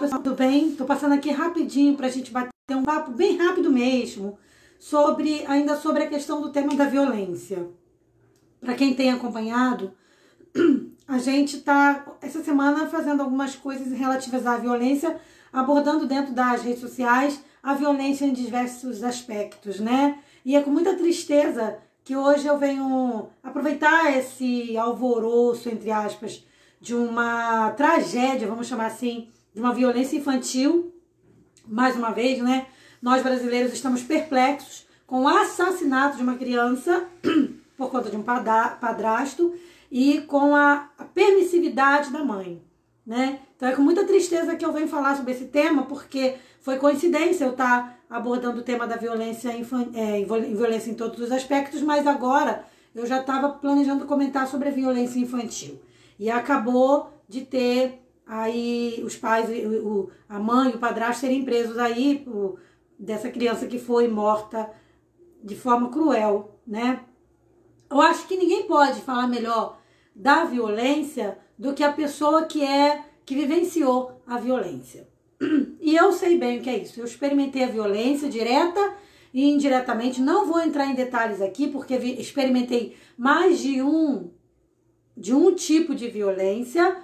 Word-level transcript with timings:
pessoal, 0.00 0.22
tudo 0.22 0.34
bem? 0.34 0.72
Tô 0.72 0.86
passando 0.86 1.12
aqui 1.12 1.30
rapidinho 1.30 1.94
pra 1.94 2.08
gente 2.08 2.30
bater 2.30 2.50
um 2.70 2.82
papo 2.82 3.10
bem 3.10 3.36
rápido 3.36 3.70
mesmo 3.70 4.38
sobre 4.78 5.44
ainda 5.46 5.76
sobre 5.76 6.04
a 6.04 6.08
questão 6.08 6.40
do 6.40 6.48
tema 6.48 6.74
da 6.74 6.86
violência. 6.86 7.68
Para 8.62 8.72
quem 8.72 8.94
tem 8.94 9.12
acompanhado, 9.12 9.92
a 11.06 11.18
gente 11.18 11.60
tá 11.60 12.16
essa 12.22 12.42
semana 12.42 12.86
fazendo 12.86 13.22
algumas 13.22 13.54
coisas 13.54 13.92
relativas 13.92 14.46
à 14.46 14.56
violência, 14.56 15.20
abordando 15.52 16.06
dentro 16.06 16.32
das 16.32 16.62
redes 16.62 16.80
sociais 16.80 17.38
a 17.62 17.74
violência 17.74 18.24
em 18.24 18.32
diversos 18.32 19.02
aspectos, 19.02 19.80
né? 19.80 20.18
E 20.46 20.56
é 20.56 20.62
com 20.62 20.70
muita 20.70 20.96
tristeza 20.96 21.76
que 22.02 22.16
hoje 22.16 22.46
eu 22.46 22.56
venho 22.56 23.28
aproveitar 23.42 24.16
esse 24.16 24.78
alvoroço, 24.78 25.68
entre 25.68 25.90
aspas, 25.90 26.42
de 26.80 26.94
uma 26.94 27.72
tragédia, 27.72 28.48
vamos 28.48 28.66
chamar 28.66 28.86
assim, 28.86 29.28
de 29.54 29.60
uma 29.60 29.72
violência 29.72 30.16
infantil. 30.16 30.92
Mais 31.66 31.96
uma 31.96 32.10
vez, 32.10 32.42
né? 32.42 32.66
Nós 33.00 33.22
brasileiros 33.22 33.72
estamos 33.72 34.02
perplexos 34.02 34.86
com 35.06 35.24
o 35.24 35.28
assassinato 35.28 36.16
de 36.16 36.22
uma 36.22 36.36
criança 36.36 37.06
por 37.76 37.90
conta 37.90 38.10
de 38.10 38.16
um 38.16 38.22
padrasto 38.22 39.54
e 39.90 40.20
com 40.22 40.54
a 40.54 40.88
permissividade 41.14 42.12
da 42.12 42.22
mãe, 42.24 42.62
né? 43.06 43.40
Então 43.56 43.68
é 43.68 43.72
com 43.72 43.82
muita 43.82 44.06
tristeza 44.06 44.54
que 44.54 44.64
eu 44.64 44.72
venho 44.72 44.88
falar 44.88 45.16
sobre 45.16 45.32
esse 45.32 45.46
tema, 45.46 45.82
porque 45.82 46.36
foi 46.60 46.78
coincidência 46.78 47.44
eu 47.44 47.52
estar 47.52 47.98
abordando 48.08 48.60
o 48.60 48.62
tema 48.62 48.86
da 48.86 48.96
violência, 48.96 49.50
é, 49.94 50.24
violência 50.24 50.90
em 50.90 50.94
todos 50.94 51.20
os 51.20 51.32
aspectos, 51.32 51.82
mas 51.82 52.06
agora 52.06 52.64
eu 52.94 53.06
já 53.06 53.20
estava 53.20 53.48
planejando 53.48 54.06
comentar 54.06 54.46
sobre 54.46 54.68
a 54.68 54.72
violência 54.72 55.18
infantil. 55.18 55.80
E 56.18 56.30
acabou 56.30 57.12
de 57.28 57.42
ter 57.42 57.99
aí 58.30 59.02
os 59.04 59.16
pais, 59.16 59.48
o, 59.82 60.08
a 60.28 60.38
mãe 60.38 60.70
e 60.70 60.76
o 60.76 60.78
padrasto 60.78 61.22
serem 61.22 61.44
presos 61.44 61.76
aí 61.76 62.20
por, 62.20 62.60
dessa 62.96 63.28
criança 63.28 63.66
que 63.66 63.76
foi 63.76 64.06
morta 64.06 64.70
de 65.42 65.56
forma 65.56 65.90
cruel, 65.90 66.56
né? 66.64 67.00
Eu 67.90 68.00
acho 68.00 68.28
que 68.28 68.36
ninguém 68.36 68.68
pode 68.68 69.00
falar 69.00 69.26
melhor 69.26 69.80
da 70.14 70.44
violência 70.44 71.38
do 71.58 71.74
que 71.74 71.82
a 71.82 71.92
pessoa 71.92 72.44
que 72.44 72.64
é 72.64 73.04
que 73.26 73.34
vivenciou 73.34 74.22
a 74.24 74.38
violência. 74.38 75.08
E 75.80 75.96
eu 75.96 76.12
sei 76.12 76.38
bem 76.38 76.58
o 76.58 76.62
que 76.62 76.70
é 76.70 76.78
isso. 76.78 77.00
Eu 77.00 77.04
experimentei 77.04 77.64
a 77.64 77.68
violência 77.68 78.28
direta 78.28 78.94
e 79.34 79.50
indiretamente. 79.50 80.20
Não 80.20 80.46
vou 80.46 80.60
entrar 80.60 80.86
em 80.86 80.94
detalhes 80.94 81.40
aqui 81.40 81.66
porque 81.66 81.94
experimentei 81.94 82.94
mais 83.18 83.58
de 83.58 83.82
um 83.82 84.30
de 85.16 85.34
um 85.34 85.52
tipo 85.54 85.94
de 85.94 86.08
violência, 86.08 86.96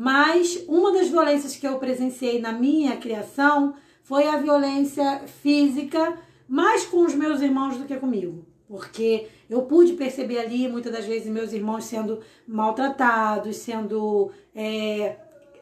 mas 0.00 0.64
uma 0.68 0.92
das 0.92 1.08
violências 1.08 1.56
que 1.56 1.66
eu 1.66 1.76
presenciei 1.76 2.40
na 2.40 2.52
minha 2.52 2.96
criação 2.98 3.74
foi 4.04 4.28
a 4.28 4.36
violência 4.36 5.22
física, 5.42 6.16
mais 6.48 6.86
com 6.86 7.04
os 7.04 7.16
meus 7.16 7.40
irmãos 7.40 7.76
do 7.76 7.84
que 7.84 7.96
comigo. 7.96 8.46
Porque 8.68 9.26
eu 9.50 9.62
pude 9.62 9.94
perceber 9.94 10.38
ali, 10.38 10.68
muitas 10.68 10.92
das 10.92 11.04
vezes, 11.04 11.26
meus 11.26 11.52
irmãos 11.52 11.84
sendo 11.84 12.20
maltratados, 12.46 13.56
sendo. 13.56 14.30
É, 14.54 15.16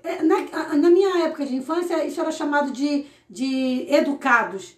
é 0.04 0.22
na, 0.22 0.76
na, 0.76 0.90
minha 0.90 1.24
época 1.24 1.46
de 1.46 1.56
infância, 1.56 2.04
isso 2.04 2.20
era 2.20 2.30
chamado 2.30 2.70
de, 2.72 3.06
de 3.30 3.86
educados, 3.88 4.76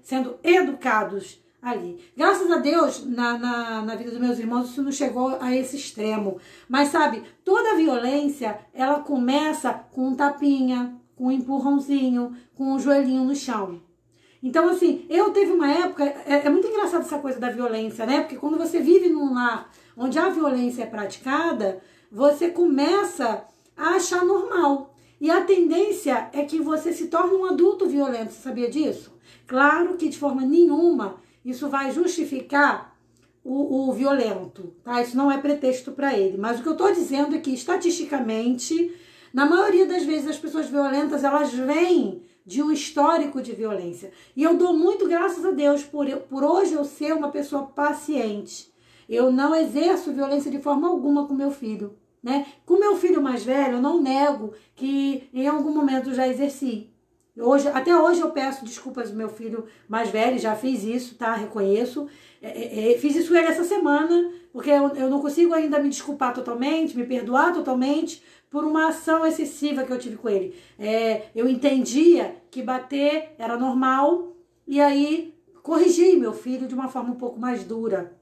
sendo 0.00 0.38
educados 0.44 1.42
ali. 1.62 2.04
Graças 2.16 2.50
a 2.50 2.58
Deus, 2.58 3.06
na, 3.06 3.38
na, 3.38 3.82
na 3.82 3.94
vida 3.94 4.10
dos 4.10 4.18
meus 4.18 4.38
irmãos, 4.38 4.70
isso 4.70 4.82
não 4.82 4.90
chegou 4.90 5.38
a 5.40 5.54
esse 5.54 5.76
extremo. 5.76 6.38
Mas 6.68 6.88
sabe, 6.88 7.22
toda 7.44 7.76
violência, 7.76 8.58
ela 8.74 8.98
começa 8.98 9.72
com 9.72 10.08
um 10.08 10.14
tapinha, 10.16 11.00
com 11.14 11.26
um 11.26 11.32
empurrãozinho, 11.32 12.36
com 12.56 12.72
um 12.72 12.80
joelhinho 12.80 13.22
no 13.22 13.36
chão. 13.36 13.80
Então, 14.42 14.68
assim, 14.68 15.06
eu 15.08 15.30
teve 15.30 15.52
uma 15.52 15.70
época. 15.70 16.02
É, 16.04 16.44
é, 16.44 16.50
muito 16.50 16.66
engraçado 16.66 17.02
essa 17.02 17.20
coisa 17.20 17.38
da 17.38 17.48
violência, 17.48 18.04
né? 18.04 18.22
Porque 18.22 18.34
quando 18.34 18.58
você 18.58 18.80
vive 18.80 19.08
num 19.08 19.32
lar 19.32 19.70
onde 19.96 20.18
a 20.18 20.30
violência 20.30 20.82
é 20.82 20.86
praticada, 20.86 21.80
você 22.10 22.50
começa 22.50 23.44
a 23.76 23.90
achar 23.90 24.24
normal. 24.24 24.96
E 25.20 25.30
a 25.30 25.42
tendência 25.42 26.28
é 26.32 26.42
que 26.42 26.58
você 26.58 26.92
se 26.92 27.06
torne 27.06 27.36
um 27.36 27.44
adulto 27.44 27.86
violento. 27.86 28.32
Você 28.32 28.42
sabia 28.42 28.68
disso? 28.68 29.12
Claro 29.46 29.96
que 29.96 30.08
de 30.08 30.18
forma 30.18 30.42
nenhuma 30.42 31.21
isso 31.44 31.68
vai 31.68 31.90
justificar 31.90 32.96
o, 33.44 33.88
o 33.88 33.92
violento, 33.92 34.74
tá? 34.84 35.02
Isso 35.02 35.16
não 35.16 35.30
é 35.30 35.38
pretexto 35.38 35.92
para 35.92 36.16
ele. 36.16 36.38
Mas 36.38 36.60
o 36.60 36.62
que 36.62 36.68
eu 36.68 36.72
estou 36.72 36.92
dizendo 36.92 37.34
é 37.34 37.38
que, 37.38 37.50
estatisticamente, 37.50 38.94
na 39.32 39.44
maioria 39.46 39.86
das 39.86 40.04
vezes, 40.04 40.28
as 40.28 40.38
pessoas 40.38 40.68
violentas, 40.68 41.24
elas 41.24 41.52
vêm 41.52 42.22
de 42.44 42.62
um 42.62 42.72
histórico 42.72 43.40
de 43.40 43.52
violência. 43.52 44.12
E 44.36 44.42
eu 44.42 44.56
dou 44.56 44.72
muito 44.72 45.08
graças 45.08 45.44
a 45.44 45.50
Deus 45.50 45.82
por, 45.84 46.06
por 46.28 46.44
hoje 46.44 46.74
eu 46.74 46.84
ser 46.84 47.12
uma 47.14 47.30
pessoa 47.30 47.66
paciente. 47.66 48.72
Eu 49.08 49.32
não 49.32 49.54
exerço 49.54 50.12
violência 50.12 50.50
de 50.50 50.60
forma 50.60 50.88
alguma 50.88 51.26
com 51.26 51.34
meu 51.34 51.50
filho. 51.50 51.96
Né? 52.22 52.46
Com 52.64 52.78
meu 52.78 52.96
filho 52.96 53.20
mais 53.20 53.44
velho, 53.44 53.74
eu 53.74 53.82
não 53.82 54.00
nego 54.00 54.54
que 54.76 55.28
em 55.34 55.48
algum 55.48 55.74
momento 55.74 56.14
já 56.14 56.28
exerci. 56.28 56.91
Hoje, 57.38 57.66
até 57.68 57.96
hoje 57.96 58.20
eu 58.20 58.30
peço 58.30 58.62
desculpas 58.64 59.10
ao 59.10 59.16
meu 59.16 59.28
filho 59.28 59.66
mais 59.88 60.10
velho, 60.10 60.38
já 60.38 60.54
fiz 60.54 60.84
isso, 60.84 61.14
tá? 61.14 61.34
Reconheço. 61.34 62.06
É, 62.42 62.48
é, 62.48 62.92
é 62.92 62.98
fiz 62.98 63.16
isso 63.16 63.34
ele 63.34 63.46
essa 63.46 63.64
semana, 63.64 64.30
porque 64.52 64.68
eu, 64.68 64.88
eu 64.88 65.08
não 65.08 65.20
consigo 65.20 65.54
ainda 65.54 65.78
me 65.78 65.88
desculpar 65.88 66.34
totalmente, 66.34 66.96
me 66.96 67.04
perdoar 67.04 67.54
totalmente, 67.54 68.22
por 68.50 68.64
uma 68.64 68.88
ação 68.88 69.26
excessiva 69.26 69.82
que 69.82 69.92
eu 69.92 69.98
tive 69.98 70.16
com 70.16 70.28
ele. 70.28 70.54
É, 70.78 71.28
eu 71.34 71.48
entendia 71.48 72.36
que 72.50 72.62
bater 72.62 73.34
era 73.38 73.56
normal 73.56 74.36
e 74.66 74.78
aí 74.78 75.34
corrigi 75.62 76.16
meu 76.16 76.34
filho 76.34 76.68
de 76.68 76.74
uma 76.74 76.88
forma 76.88 77.12
um 77.12 77.16
pouco 77.16 77.40
mais 77.40 77.64
dura. 77.64 78.14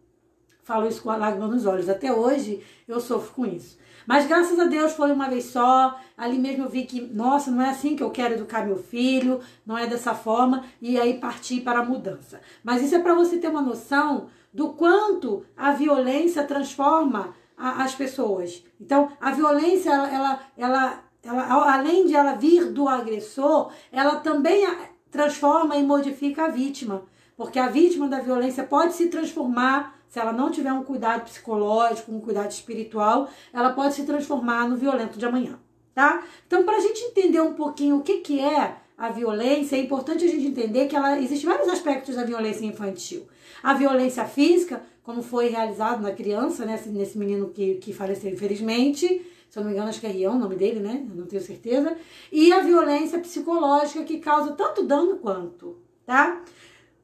Falo 0.63 0.87
isso 0.87 1.03
com 1.03 1.11
a 1.11 1.17
lágrima 1.17 1.49
nos 1.49 1.67
olhos. 1.67 1.89
Até 1.89 2.13
hoje 2.13 2.63
eu 2.87 3.01
sofro 3.01 3.35
com 3.35 3.45
isso. 3.45 3.77
Mas 4.11 4.27
graças 4.27 4.59
a 4.59 4.65
Deus 4.65 4.93
foi 4.95 5.13
uma 5.13 5.29
vez 5.29 5.45
só. 5.45 5.97
Ali 6.19 6.37
mesmo 6.37 6.65
eu 6.65 6.69
vi 6.69 6.83
que, 6.83 7.01
nossa, 7.01 7.49
não 7.49 7.63
é 7.63 7.71
assim 7.71 7.95
que 7.95 8.03
eu 8.03 8.11
quero 8.11 8.35
educar 8.35 8.67
meu 8.67 8.77
filho, 8.77 9.39
não 9.65 9.79
é 9.79 9.87
dessa 9.87 10.17
forma, 10.17 10.65
e 10.83 10.99
aí 10.99 11.21
parti 11.21 11.61
para 11.61 11.79
a 11.79 11.85
mudança. 11.85 12.41
Mas 12.65 12.83
isso 12.83 12.97
é 12.97 12.99
para 12.99 13.15
você 13.15 13.39
ter 13.39 13.47
uma 13.47 13.63
noção 13.63 14.27
do 14.53 14.71
quanto 14.71 15.47
a 15.57 15.71
violência 15.71 16.43
transforma 16.43 17.37
a, 17.57 17.85
as 17.85 17.95
pessoas. 17.95 18.65
Então, 18.81 19.13
a 19.21 19.31
violência, 19.31 19.91
ela, 19.91 20.09
ela, 20.09 20.41
ela, 20.59 21.05
ela, 21.23 21.75
além 21.75 22.05
de 22.05 22.17
ela 22.17 22.35
vir 22.35 22.73
do 22.73 22.89
agressor, 22.89 23.71
ela 23.93 24.17
também 24.17 24.67
transforma 25.09 25.77
e 25.77 25.85
modifica 25.85 26.47
a 26.47 26.49
vítima. 26.49 27.05
Porque 27.37 27.61
a 27.61 27.69
vítima 27.69 28.09
da 28.09 28.19
violência 28.19 28.65
pode 28.65 28.95
se 28.95 29.07
transformar, 29.07 30.00
se 30.11 30.19
ela 30.19 30.33
não 30.33 30.51
tiver 30.51 30.73
um 30.73 30.83
cuidado 30.83 31.23
psicológico, 31.23 32.13
um 32.13 32.21
cuidado 32.21 32.51
espiritual, 32.51 33.31
ela 33.53 33.71
pode 33.71 33.95
se 33.95 34.03
transformar 34.03 34.69
no 34.69 34.77
violento 34.77 35.17
de 35.17 35.25
amanhã, 35.25 35.59
tá? 35.95 36.25
Então, 36.47 36.65
para 36.65 36.77
a 36.77 36.81
gente 36.81 37.01
entender 37.05 37.41
um 37.41 37.55
pouquinho 37.55 37.99
o 37.99 38.03
que, 38.03 38.19
que 38.19 38.41
é 38.41 38.75
a 38.99 39.09
violência, 39.09 39.77
é 39.77 39.79
importante 39.79 40.25
a 40.25 40.29
gente 40.29 40.49
entender 40.49 40.89
que 40.89 40.97
ela 40.97 41.19
existe 41.19 41.47
vários 41.47 41.69
aspectos 41.69 42.17
da 42.17 42.25
violência 42.25 42.67
infantil. 42.67 43.27
A 43.63 43.73
violência 43.73 44.25
física, 44.25 44.83
como 45.03 45.23
foi 45.23 45.49
realizado 45.49 46.03
na 46.03 46.13
criança, 46.13 46.67
né, 46.67 46.79
nesse 46.87 47.17
menino 47.17 47.49
que, 47.51 47.77
que 47.77 47.93
faleceu 47.93 48.31
infelizmente, 48.33 49.25
se 49.49 49.59
eu 49.59 49.63
não 49.63 49.71
me 49.71 49.77
engano, 49.77 49.91
acho 49.91 50.01
que 50.01 50.07
é 50.07 50.11
Rião 50.11 50.37
o 50.37 50.39
nome 50.39 50.55
dele, 50.55 50.81
né? 50.81 51.05
Eu 51.09 51.17
não 51.17 51.27
tenho 51.27 51.43
certeza. 51.43 51.97
E 52.31 52.53
a 52.53 52.61
violência 52.61 53.19
psicológica 53.19 54.05
que 54.05 54.19
causa 54.19 54.53
tanto 54.53 54.85
dano 54.85 55.17
quanto, 55.17 55.77
tá? 56.07 56.41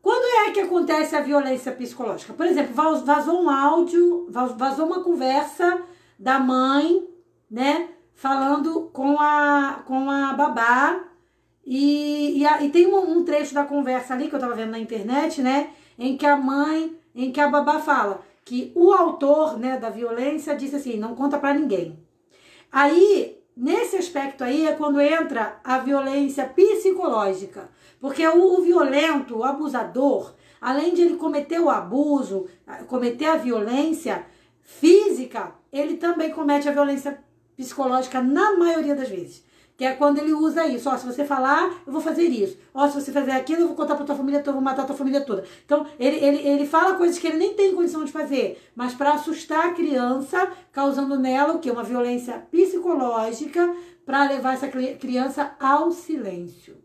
Quando 0.06 0.24
é 0.46 0.52
que 0.52 0.60
acontece 0.60 1.16
a 1.16 1.20
violência 1.20 1.72
psicológica? 1.72 2.32
Por 2.32 2.46
exemplo, 2.46 2.72
vazou 3.04 3.42
um 3.42 3.50
áudio, 3.50 4.28
vazou 4.30 4.86
uma 4.86 5.02
conversa 5.02 5.82
da 6.16 6.38
mãe, 6.38 7.04
né? 7.50 7.88
Falando 8.14 8.88
com 8.92 9.20
a, 9.20 9.82
com 9.84 10.08
a 10.08 10.32
babá 10.32 11.00
e, 11.66 12.38
e, 12.38 12.46
a, 12.46 12.62
e 12.62 12.70
tem 12.70 12.86
um, 12.86 13.18
um, 13.18 13.24
trecho 13.24 13.52
da 13.52 13.64
conversa 13.64 14.14
ali 14.14 14.28
que 14.28 14.36
eu 14.36 14.38
tava 14.38 14.54
vendo 14.54 14.70
na 14.70 14.78
internet, 14.78 15.42
né? 15.42 15.70
Em 15.98 16.16
que 16.16 16.24
a 16.24 16.36
mãe, 16.36 16.96
em 17.12 17.32
que 17.32 17.40
a 17.40 17.48
babá 17.48 17.80
fala 17.80 18.22
que 18.44 18.70
o 18.76 18.92
autor, 18.92 19.58
né, 19.58 19.76
da 19.76 19.90
violência 19.90 20.54
disse 20.54 20.76
assim, 20.76 20.96
não 20.96 21.16
conta 21.16 21.36
para 21.36 21.52
ninguém. 21.52 21.98
Aí, 22.70 23.35
nesse 23.56 23.96
aspecto 23.96 24.44
aí 24.44 24.66
é 24.66 24.72
quando 24.72 25.00
entra 25.00 25.58
a 25.64 25.78
violência 25.78 26.44
psicológica, 26.44 27.70
porque 28.00 28.26
o, 28.26 28.58
o 28.58 28.62
violento, 28.62 29.38
o 29.38 29.44
abusador, 29.44 30.34
além 30.60 30.92
de 30.92 31.02
ele 31.02 31.16
cometer 31.16 31.58
o 31.58 31.70
abuso, 31.70 32.46
cometer 32.86 33.26
a 33.26 33.36
violência 33.36 34.26
física, 34.62 35.54
ele 35.72 35.96
também 35.96 36.30
comete 36.30 36.68
a 36.68 36.72
violência 36.72 37.18
psicológica 37.56 38.20
na 38.20 38.56
maioria 38.56 38.94
das 38.94 39.08
vezes. 39.08 39.44
Que 39.76 39.84
é 39.84 39.92
quando 39.92 40.18
ele 40.18 40.32
usa 40.32 40.66
isso. 40.66 40.88
Ó, 40.88 40.96
se 40.96 41.04
você 41.04 41.24
falar, 41.24 41.82
eu 41.86 41.92
vou 41.92 42.00
fazer 42.00 42.24
isso. 42.24 42.56
Ó, 42.72 42.88
se 42.88 43.00
você 43.00 43.12
fazer 43.12 43.32
aquilo, 43.32 43.62
eu 43.62 43.66
vou 43.68 43.76
contar 43.76 43.94
pra 43.94 44.06
tua 44.06 44.16
família 44.16 44.40
toda, 44.40 44.52
vou 44.52 44.62
matar 44.62 44.86
tua 44.86 44.96
família 44.96 45.20
toda. 45.20 45.44
Então, 45.64 45.86
ele, 45.98 46.16
ele, 46.16 46.48
ele 46.48 46.66
fala 46.66 46.94
coisas 46.94 47.18
que 47.18 47.26
ele 47.26 47.36
nem 47.36 47.54
tem 47.54 47.74
condição 47.74 48.04
de 48.04 48.10
fazer, 48.12 48.58
mas 48.74 48.94
para 48.94 49.12
assustar 49.12 49.66
a 49.66 49.72
criança, 49.72 50.50
causando 50.72 51.18
nela 51.18 51.54
o 51.54 51.58
quê? 51.58 51.70
Uma 51.70 51.82
violência 51.82 52.38
psicológica, 52.50 53.74
para 54.06 54.28
levar 54.28 54.54
essa 54.54 54.68
criança 54.68 55.56
ao 55.58 55.90
silêncio. 55.90 56.76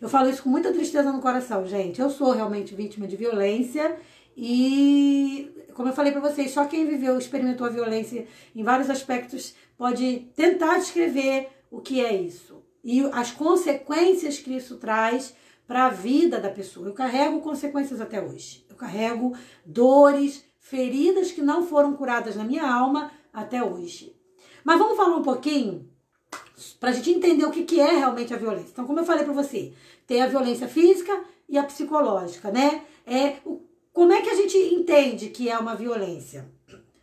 Eu 0.00 0.08
falo 0.08 0.28
isso 0.28 0.42
com 0.42 0.48
muita 0.48 0.72
tristeza 0.72 1.12
no 1.12 1.20
coração, 1.20 1.64
gente. 1.64 2.00
Eu 2.00 2.10
sou 2.10 2.32
realmente 2.32 2.74
vítima 2.74 3.06
de 3.06 3.16
violência 3.16 3.96
e, 4.36 5.52
como 5.74 5.88
eu 5.88 5.92
falei 5.92 6.12
para 6.12 6.20
vocês, 6.20 6.50
só 6.50 6.64
quem 6.64 6.86
viveu, 6.86 7.18
experimentou 7.18 7.66
a 7.66 7.70
violência 7.70 8.26
em 8.54 8.62
vários 8.62 8.90
aspectos 8.90 9.54
pode 9.76 10.30
tentar 10.36 10.78
descrever 10.78 11.48
o 11.70 11.80
que 11.80 12.04
é 12.04 12.14
isso 12.14 12.62
e 12.82 13.00
as 13.12 13.30
consequências 13.30 14.38
que 14.38 14.54
isso 14.54 14.76
traz 14.76 15.34
para 15.66 15.86
a 15.86 15.90
vida 15.90 16.40
da 16.40 16.50
pessoa. 16.50 16.88
Eu 16.88 16.92
carrego 16.92 17.40
consequências 17.40 18.00
até 18.00 18.20
hoje. 18.20 18.64
Eu 18.68 18.76
carrego 18.76 19.36
dores, 19.64 20.44
feridas 20.58 21.30
que 21.30 21.40
não 21.40 21.66
foram 21.66 21.94
curadas 21.94 22.36
na 22.36 22.44
minha 22.44 22.68
alma 22.68 23.10
até 23.32 23.62
hoje. 23.62 24.14
Mas 24.64 24.78
vamos 24.78 24.96
falar 24.96 25.16
um 25.16 25.22
pouquinho 25.22 25.88
para 26.78 26.90
a 26.90 26.92
gente 26.92 27.10
entender 27.10 27.44
o 27.44 27.50
que, 27.50 27.80
é 27.80 27.96
realmente 27.96 28.34
a 28.34 28.36
violência. 28.36 28.70
Então, 28.72 28.86
como 28.86 28.98
eu 28.98 29.04
falei 29.04 29.24
para 29.24 29.32
você, 29.32 29.72
tem 30.06 30.20
a 30.20 30.26
violência 30.26 30.68
física 30.68 31.24
e 31.48 31.56
a 31.56 31.62
psicológica, 31.62 32.50
né? 32.50 32.82
É 33.06 33.36
o, 33.44 33.62
como 34.00 34.14
é 34.14 34.22
que 34.22 34.30
a 34.30 34.34
gente 34.34 34.56
entende 34.56 35.28
que 35.28 35.50
é 35.50 35.58
uma 35.58 35.74
violência? 35.74 36.50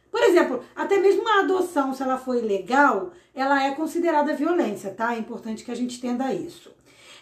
Por 0.09 0.19
exemplo, 0.23 0.63
até 0.75 0.97
mesmo 0.97 1.21
uma 1.21 1.41
adoção, 1.41 1.93
se 1.93 2.01
ela 2.01 2.17
for 2.17 2.35
ilegal, 2.35 3.11
ela 3.35 3.63
é 3.63 3.75
considerada 3.75 4.33
violência, 4.33 4.89
tá? 4.89 5.13
É 5.13 5.19
importante 5.19 5.63
que 5.63 5.69
a 5.69 5.75
gente 5.75 5.97
entenda 5.97 6.33
isso. 6.33 6.73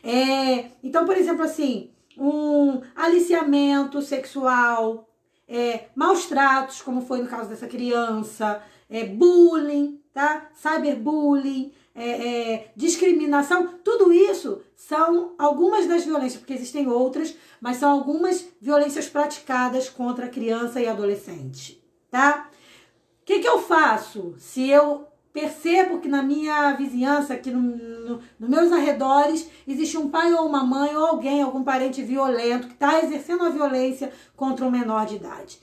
É, 0.02 0.72
então, 0.82 1.06
por 1.06 1.18
exemplo, 1.18 1.44
assim, 1.44 1.92
um 2.18 2.80
aliciamento 2.96 4.02
sexual, 4.02 5.10
é, 5.46 5.88
maus 5.94 6.26
tratos, 6.26 6.82
como 6.82 7.02
foi 7.02 7.20
no 7.20 7.28
caso 7.28 7.50
dessa 7.50 7.68
criança, 7.68 8.64
é, 8.90 9.04
bullying, 9.04 10.02
tá? 10.16 10.50
Cyberbullying, 10.56 11.74
é, 11.94 12.54
é, 12.54 12.72
discriminação, 12.74 13.76
tudo 13.84 14.14
isso 14.14 14.62
são 14.74 15.34
algumas 15.38 15.86
das 15.88 16.06
violências, 16.06 16.40
porque 16.40 16.54
existem 16.54 16.88
outras, 16.88 17.36
mas 17.60 17.78
são 17.78 17.92
algumas 17.92 18.48
violências 18.62 19.10
praticadas 19.10 19.90
contra 19.90 20.30
criança 20.30 20.80
e 20.80 20.88
adolescente, 20.88 21.84
tá? 22.10 22.50
O 23.22 23.26
que, 23.26 23.40
que 23.40 23.48
eu 23.48 23.60
faço 23.60 24.36
se 24.38 24.70
eu 24.70 25.06
percebo 25.34 26.00
que 26.00 26.08
na 26.08 26.24
minha 26.24 26.72
vizinhança, 26.76 27.34
aqui 27.34 27.52
no, 27.52 27.60
no, 27.62 28.22
nos 28.40 28.50
meus 28.50 28.72
arredores, 28.72 29.50
existe 29.68 29.98
um 29.98 30.10
pai 30.10 30.34
ou 30.34 30.48
uma 30.48 30.64
mãe 30.64 30.96
ou 30.96 31.06
alguém, 31.06 31.42
algum 31.42 31.62
parente 31.62 32.02
violento 32.02 32.68
que 32.68 32.74
está 32.74 33.04
exercendo 33.04 33.44
a 33.44 33.50
violência 33.50 34.14
contra 34.34 34.66
um 34.66 34.72
menor 34.72 35.06
de 35.06 35.16
idade? 35.16 35.60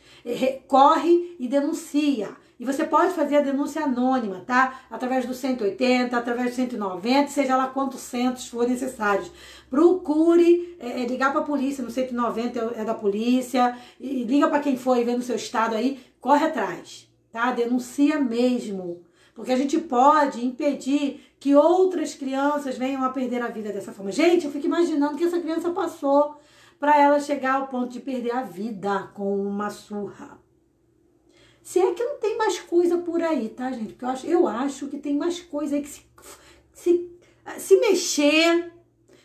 Corre 0.68 1.36
e 1.38 1.48
denuncia. 1.48 2.36
E 2.62 2.64
você 2.64 2.84
pode 2.84 3.12
fazer 3.12 3.38
a 3.38 3.40
denúncia 3.40 3.82
anônima, 3.82 4.44
tá? 4.46 4.82
Através 4.88 5.26
do 5.26 5.34
180, 5.34 6.16
através 6.16 6.50
do 6.50 6.54
190, 6.54 7.28
seja 7.28 7.56
lá 7.56 7.66
quantos 7.66 7.98
centros 8.02 8.46
for 8.46 8.68
necessários. 8.68 9.32
Procure 9.68 10.76
é, 10.78 11.02
é 11.02 11.04
ligar 11.04 11.32
para 11.32 11.40
a 11.40 11.44
polícia, 11.44 11.82
no 11.82 11.90
190 11.90 12.60
é, 12.76 12.82
é 12.82 12.84
da 12.84 12.94
polícia, 12.94 13.76
e 13.98 14.22
liga 14.22 14.46
para 14.46 14.60
quem 14.60 14.76
for 14.76 14.96
e 14.96 15.02
vê 15.02 15.16
no 15.16 15.22
seu 15.22 15.34
estado 15.34 15.74
aí, 15.74 15.98
corre 16.20 16.46
atrás, 16.46 17.10
tá? 17.32 17.50
Denuncia 17.50 18.20
mesmo. 18.20 19.02
Porque 19.34 19.50
a 19.50 19.56
gente 19.56 19.78
pode 19.78 20.46
impedir 20.46 21.20
que 21.40 21.56
outras 21.56 22.14
crianças 22.14 22.78
venham 22.78 23.02
a 23.02 23.08
perder 23.08 23.42
a 23.42 23.48
vida 23.48 23.72
dessa 23.72 23.90
forma. 23.90 24.12
Gente, 24.12 24.44
eu 24.44 24.52
fico 24.52 24.66
imaginando 24.66 25.16
que 25.16 25.24
essa 25.24 25.40
criança 25.40 25.70
passou 25.70 26.36
para 26.78 26.96
ela 26.96 27.18
chegar 27.18 27.54
ao 27.54 27.66
ponto 27.66 27.88
de 27.88 27.98
perder 27.98 28.30
a 28.30 28.42
vida 28.42 29.10
com 29.14 29.36
uma 29.44 29.68
surra. 29.68 30.41
Se 31.62 31.78
é 31.78 31.92
que 31.92 32.04
não 32.04 32.18
tem 32.18 32.36
mais 32.36 32.58
coisa 32.58 32.98
por 32.98 33.22
aí, 33.22 33.48
tá, 33.48 33.70
gente? 33.70 33.92
Porque 33.92 34.04
eu 34.04 34.08
acho, 34.08 34.26
eu 34.26 34.48
acho 34.48 34.88
que 34.88 34.98
tem 34.98 35.16
mais 35.16 35.40
coisa 35.40 35.76
aí 35.76 35.82
que 35.82 35.88
se, 35.88 36.02
se, 36.72 37.10
se 37.58 37.76
mexer, 37.76 38.72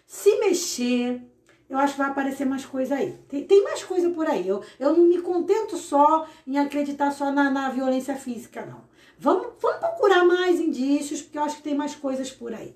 se 0.05 0.37
mexer, 0.39 1.21
eu 1.69 1.77
acho 1.77 1.93
que 1.93 1.99
vai 1.99 2.09
aparecer 2.09 2.45
mais 2.45 2.65
coisa 2.65 2.95
aí. 2.95 3.13
Tem, 3.27 3.43
tem 3.43 3.63
mais 3.63 3.83
coisa 3.83 4.09
por 4.11 4.27
aí. 4.27 4.47
Eu, 4.47 4.63
eu 4.79 4.95
não 4.95 5.05
me 5.05 5.19
contento 5.21 5.75
só 5.77 6.27
em 6.45 6.57
acreditar 6.57 7.11
só 7.11 7.31
na, 7.31 7.49
na 7.49 7.69
violência 7.69 8.15
física, 8.15 8.65
não. 8.65 8.85
Vamos, 9.19 9.53
vamos 9.59 9.79
procurar 9.79 10.23
mais 10.23 10.59
indícios, 10.59 11.21
porque 11.21 11.37
eu 11.39 11.43
acho 11.43 11.57
que 11.57 11.63
tem 11.63 11.75
mais 11.75 11.95
coisas 11.95 12.31
por 12.31 12.53
aí, 12.53 12.75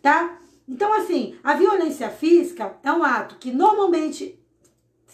tá? 0.00 0.38
Então, 0.68 0.92
assim, 0.92 1.36
a 1.42 1.54
violência 1.54 2.08
física 2.08 2.78
é 2.84 2.92
um 2.92 3.02
ato 3.02 3.36
que 3.36 3.50
normalmente 3.50 4.40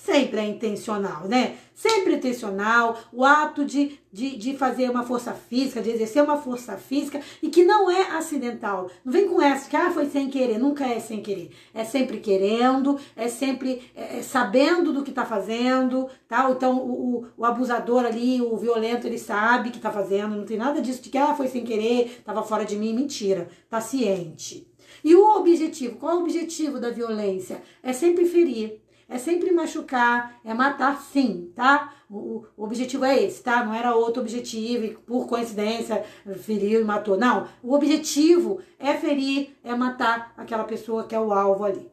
sempre 0.05 0.41
é 0.41 0.45
intencional, 0.45 1.27
né? 1.29 1.57
Sempre 1.75 2.15
intencional, 2.15 2.99
o 3.13 3.25
ato 3.25 3.65
de, 3.65 3.99
de, 4.13 4.37
de 4.37 4.57
fazer 4.57 4.91
uma 4.91 5.05
força 5.05 5.33
física, 5.33 5.83
de 5.83 5.91
exercer 5.91 6.23
uma 6.23 6.37
força 6.37 6.77
física 6.77 7.21
e 7.43 7.49
que 7.49 7.65
não 7.65 7.91
é 7.91 8.17
acidental. 8.17 8.91
Não 9.05 9.13
vem 9.13 9.29
com 9.29 9.41
essa 9.41 9.69
que 9.69 9.77
ah, 9.77 9.91
foi 9.91 10.07
sem 10.07 10.31
querer, 10.31 10.59
nunca 10.59 10.87
é 10.87 10.99
sem 10.99 11.21
querer. 11.21 11.51
É 11.75 11.85
sempre 11.85 12.19
querendo, 12.19 12.99
é 13.15 13.29
sempre 13.29 13.83
é, 13.95 14.19
é 14.19 14.23
sabendo 14.23 14.93
do 14.93 15.03
que 15.03 15.13
tá 15.13 15.25
fazendo, 15.25 16.09
tá? 16.27 16.49
Então 16.51 16.79
o, 16.79 17.19
o, 17.19 17.27
o, 17.37 17.45
abusador 17.45 18.05
ali, 18.05 18.41
o 18.41 18.57
violento, 18.57 19.07
ele 19.07 19.19
sabe 19.19 19.71
que 19.71 19.79
tá 19.79 19.91
fazendo, 19.91 20.37
não 20.37 20.45
tem 20.45 20.57
nada 20.57 20.81
disso 20.81 21.03
de 21.03 21.11
que 21.11 21.19
ah, 21.19 21.35
foi 21.35 21.49
sem 21.49 21.65
querer, 21.65 22.23
tava 22.25 22.43
fora 22.43 22.65
de 22.65 22.77
mim, 22.77 22.95
mentira. 22.95 23.49
Tá 23.69 23.81
ciente. 23.81 24.67
E 25.05 25.15
o 25.15 25.37
objetivo, 25.37 25.97
qual 25.97 26.13
é 26.13 26.15
o 26.17 26.21
objetivo 26.23 26.81
da 26.81 26.91
violência? 26.91 27.63
É 27.83 27.93
sempre 27.93 28.25
ferir 28.25 28.81
é 29.09 29.17
sempre 29.17 29.51
machucar, 29.51 30.39
é 30.45 30.53
matar 30.53 31.01
sim, 31.01 31.51
tá? 31.55 31.95
O, 32.11 32.45
o, 32.57 32.65
objetivo 32.65 33.07
é 33.07 33.23
esse, 33.23 33.43
tá? 33.43 33.65
Não 33.65 33.73
era 33.73 33.95
outro 33.95 34.21
objetivo 34.21 34.85
e 34.85 34.95
por 34.95 35.27
coincidência 35.27 36.05
feriu 36.43 36.83
e 36.83 36.85
matou. 36.85 37.17
Não, 37.17 37.49
o 37.63 37.75
objetivo 37.75 38.61
é 38.79 38.95
ferir, 38.95 39.57
é 39.65 39.75
matar 39.75 40.35
aquela 40.37 40.65
pessoa 40.65 41.07
que 41.07 41.15
é 41.15 41.21
o 41.21 41.33
alvo 41.33 41.65
ali. 41.65 41.91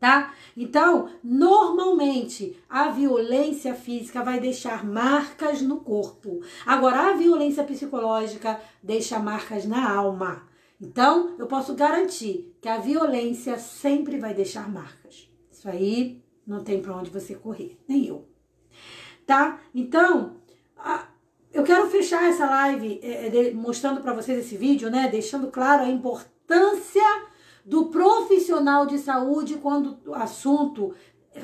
Tá? 0.00 0.32
Então, 0.56 1.10
normalmente, 1.22 2.58
a 2.68 2.88
violência 2.88 3.74
física 3.74 4.22
vai 4.22 4.40
deixar 4.40 4.82
marcas 4.82 5.60
no 5.60 5.80
corpo. 5.80 6.40
Agora, 6.64 7.10
a 7.10 7.12
violência 7.12 7.62
psicológica 7.62 8.58
deixa 8.82 9.18
marcas 9.18 9.66
na 9.66 9.92
alma. 9.92 10.48
Então, 10.80 11.36
eu 11.38 11.46
posso 11.46 11.74
garantir 11.74 12.56
que 12.62 12.68
a 12.68 12.78
violência 12.78 13.58
sempre 13.58 14.18
vai 14.18 14.32
deixar 14.32 14.70
marcas. 14.70 15.29
Isso 15.60 15.68
aí 15.68 16.22
não 16.46 16.64
tem 16.64 16.80
para 16.80 16.96
onde 16.96 17.10
você 17.10 17.34
correr, 17.34 17.78
nem 17.86 18.06
eu. 18.06 18.26
Tá? 19.26 19.60
Então, 19.74 20.36
a, 20.74 21.06
eu 21.52 21.62
quero 21.62 21.86
fechar 21.90 22.24
essa 22.24 22.46
live 22.46 22.98
é, 23.02 23.26
é 23.26 23.28
de, 23.28 23.50
mostrando 23.52 24.00
para 24.00 24.14
vocês 24.14 24.38
esse 24.38 24.56
vídeo, 24.56 24.88
né? 24.88 25.08
Deixando 25.08 25.48
claro 25.48 25.82
a 25.82 25.88
importância 25.90 27.04
do 27.62 27.90
profissional 27.90 28.86
de 28.86 28.98
saúde 28.98 29.58
quando 29.58 29.98
o 30.06 30.14
assunto 30.14 30.94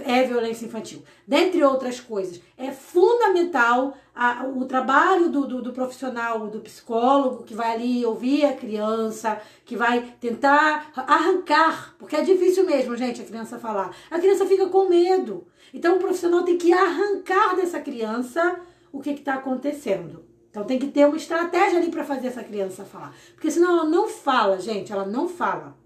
é 0.04 0.24
violência 0.24 0.66
infantil. 0.66 1.02
Dentre 1.26 1.62
outras 1.62 2.00
coisas, 2.00 2.40
é 2.56 2.70
fundamental 2.70 3.96
a, 4.14 4.44
o 4.46 4.64
trabalho 4.64 5.28
do, 5.28 5.46
do, 5.46 5.62
do, 5.62 5.72
profissional, 5.72 6.48
do 6.48 6.60
psicólogo, 6.60 7.44
que 7.44 7.54
vai 7.54 7.74
ali 7.74 8.04
ouvir 8.04 8.44
a 8.44 8.54
criança, 8.54 9.40
que 9.64 9.76
vai 9.76 10.14
tentar 10.20 10.92
arrancar, 10.96 11.94
porque 11.98 12.16
é 12.16 12.22
difícil 12.22 12.64
mesmo, 12.64 12.96
gente, 12.96 13.20
a 13.20 13.24
criança 13.24 13.58
falar. 13.58 13.94
A 14.10 14.18
criança 14.18 14.46
fica 14.46 14.66
com 14.68 14.88
medo. 14.88 15.46
Então 15.72 15.96
o 15.96 16.00
profissional 16.00 16.42
tem 16.42 16.56
que 16.56 16.72
arrancar 16.72 17.54
dessa 17.56 17.80
criança 17.80 18.58
o 18.92 19.00
que 19.00 19.10
está 19.10 19.34
acontecendo. 19.34 20.24
Então 20.50 20.64
tem 20.64 20.78
que 20.78 20.86
ter 20.86 21.06
uma 21.06 21.18
estratégia 21.18 21.78
ali 21.78 21.90
para 21.90 22.02
fazer 22.02 22.28
essa 22.28 22.42
criança 22.42 22.84
falar. 22.84 23.14
Porque 23.34 23.50
senão 23.50 23.72
ela 23.72 23.84
não 23.84 24.08
fala, 24.08 24.58
gente, 24.58 24.90
ela 24.90 25.04
não 25.04 25.28
fala, 25.28 25.76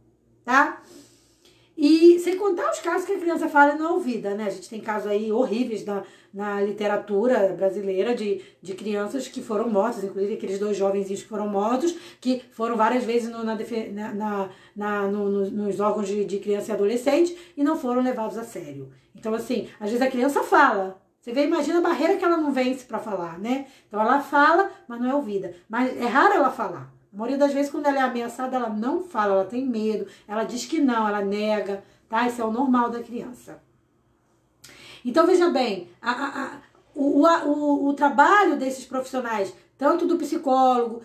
tá? 0.44 0.80
E 1.82 2.18
sem 2.18 2.36
contar 2.36 2.70
os 2.70 2.78
casos 2.80 3.06
que 3.06 3.12
a 3.14 3.18
criança 3.18 3.48
fala 3.48 3.72
e 3.72 3.78
não 3.78 3.86
é 3.86 3.92
ouvida, 3.92 4.34
né? 4.34 4.44
A 4.44 4.50
gente 4.50 4.68
tem 4.68 4.82
casos 4.82 5.10
aí 5.10 5.32
horríveis 5.32 5.82
na, 5.82 6.02
na 6.32 6.60
literatura 6.60 7.54
brasileira 7.56 8.14
de, 8.14 8.42
de 8.60 8.74
crianças 8.74 9.26
que 9.28 9.40
foram 9.40 9.70
mortas, 9.70 10.04
inclusive 10.04 10.34
aqueles 10.34 10.58
dois 10.58 10.76
jovenzinhos 10.76 11.22
que 11.22 11.28
foram 11.28 11.48
mortos, 11.48 11.96
que 12.20 12.42
foram 12.52 12.76
várias 12.76 13.04
vezes 13.04 13.30
no, 13.30 13.42
na, 13.42 13.56
na, 14.12 14.50
na 14.76 15.06
no, 15.06 15.30
no, 15.30 15.50
nos 15.50 15.80
órgãos 15.80 16.06
de, 16.06 16.22
de 16.26 16.38
criança 16.38 16.70
e 16.70 16.74
adolescente 16.74 17.34
e 17.56 17.64
não 17.64 17.78
foram 17.78 18.02
levados 18.02 18.36
a 18.36 18.44
sério. 18.44 18.92
Então, 19.16 19.32
assim, 19.32 19.66
às 19.80 19.88
vezes 19.88 20.06
a 20.06 20.10
criança 20.10 20.42
fala, 20.42 21.00
você 21.18 21.32
vê, 21.32 21.46
imagina 21.46 21.78
a 21.78 21.82
barreira 21.82 22.18
que 22.18 22.24
ela 22.26 22.36
não 22.36 22.52
vence 22.52 22.84
para 22.84 22.98
falar, 22.98 23.38
né? 23.38 23.64
Então 23.88 23.98
ela 23.98 24.20
fala, 24.20 24.70
mas 24.86 25.00
não 25.00 25.10
é 25.10 25.14
ouvida. 25.14 25.54
Mas 25.66 25.96
é 25.96 26.04
raro 26.04 26.34
ela 26.34 26.50
falar. 26.50 26.92
A 27.12 27.16
maioria 27.16 27.38
das 27.38 27.52
vezes, 27.52 27.70
quando 27.70 27.86
ela 27.86 27.98
é 27.98 28.02
ameaçada, 28.02 28.56
ela 28.56 28.68
não 28.68 29.02
fala, 29.02 29.34
ela 29.34 29.44
tem 29.44 29.66
medo, 29.66 30.06
ela 30.28 30.44
diz 30.44 30.64
que 30.64 30.80
não, 30.80 31.08
ela 31.08 31.24
nega, 31.24 31.82
tá? 32.08 32.26
Isso 32.26 32.40
é 32.40 32.44
o 32.44 32.52
normal 32.52 32.88
da 32.88 33.02
criança. 33.02 33.60
Então, 35.04 35.26
veja 35.26 35.50
bem, 35.50 35.88
a, 36.00 36.10
a, 36.10 36.44
a, 36.44 36.50
o, 36.94 37.26
o, 37.26 37.88
o 37.88 37.94
trabalho 37.94 38.56
desses 38.56 38.84
profissionais, 38.84 39.52
tanto 39.76 40.06
do 40.06 40.16
psicólogo, 40.16 41.02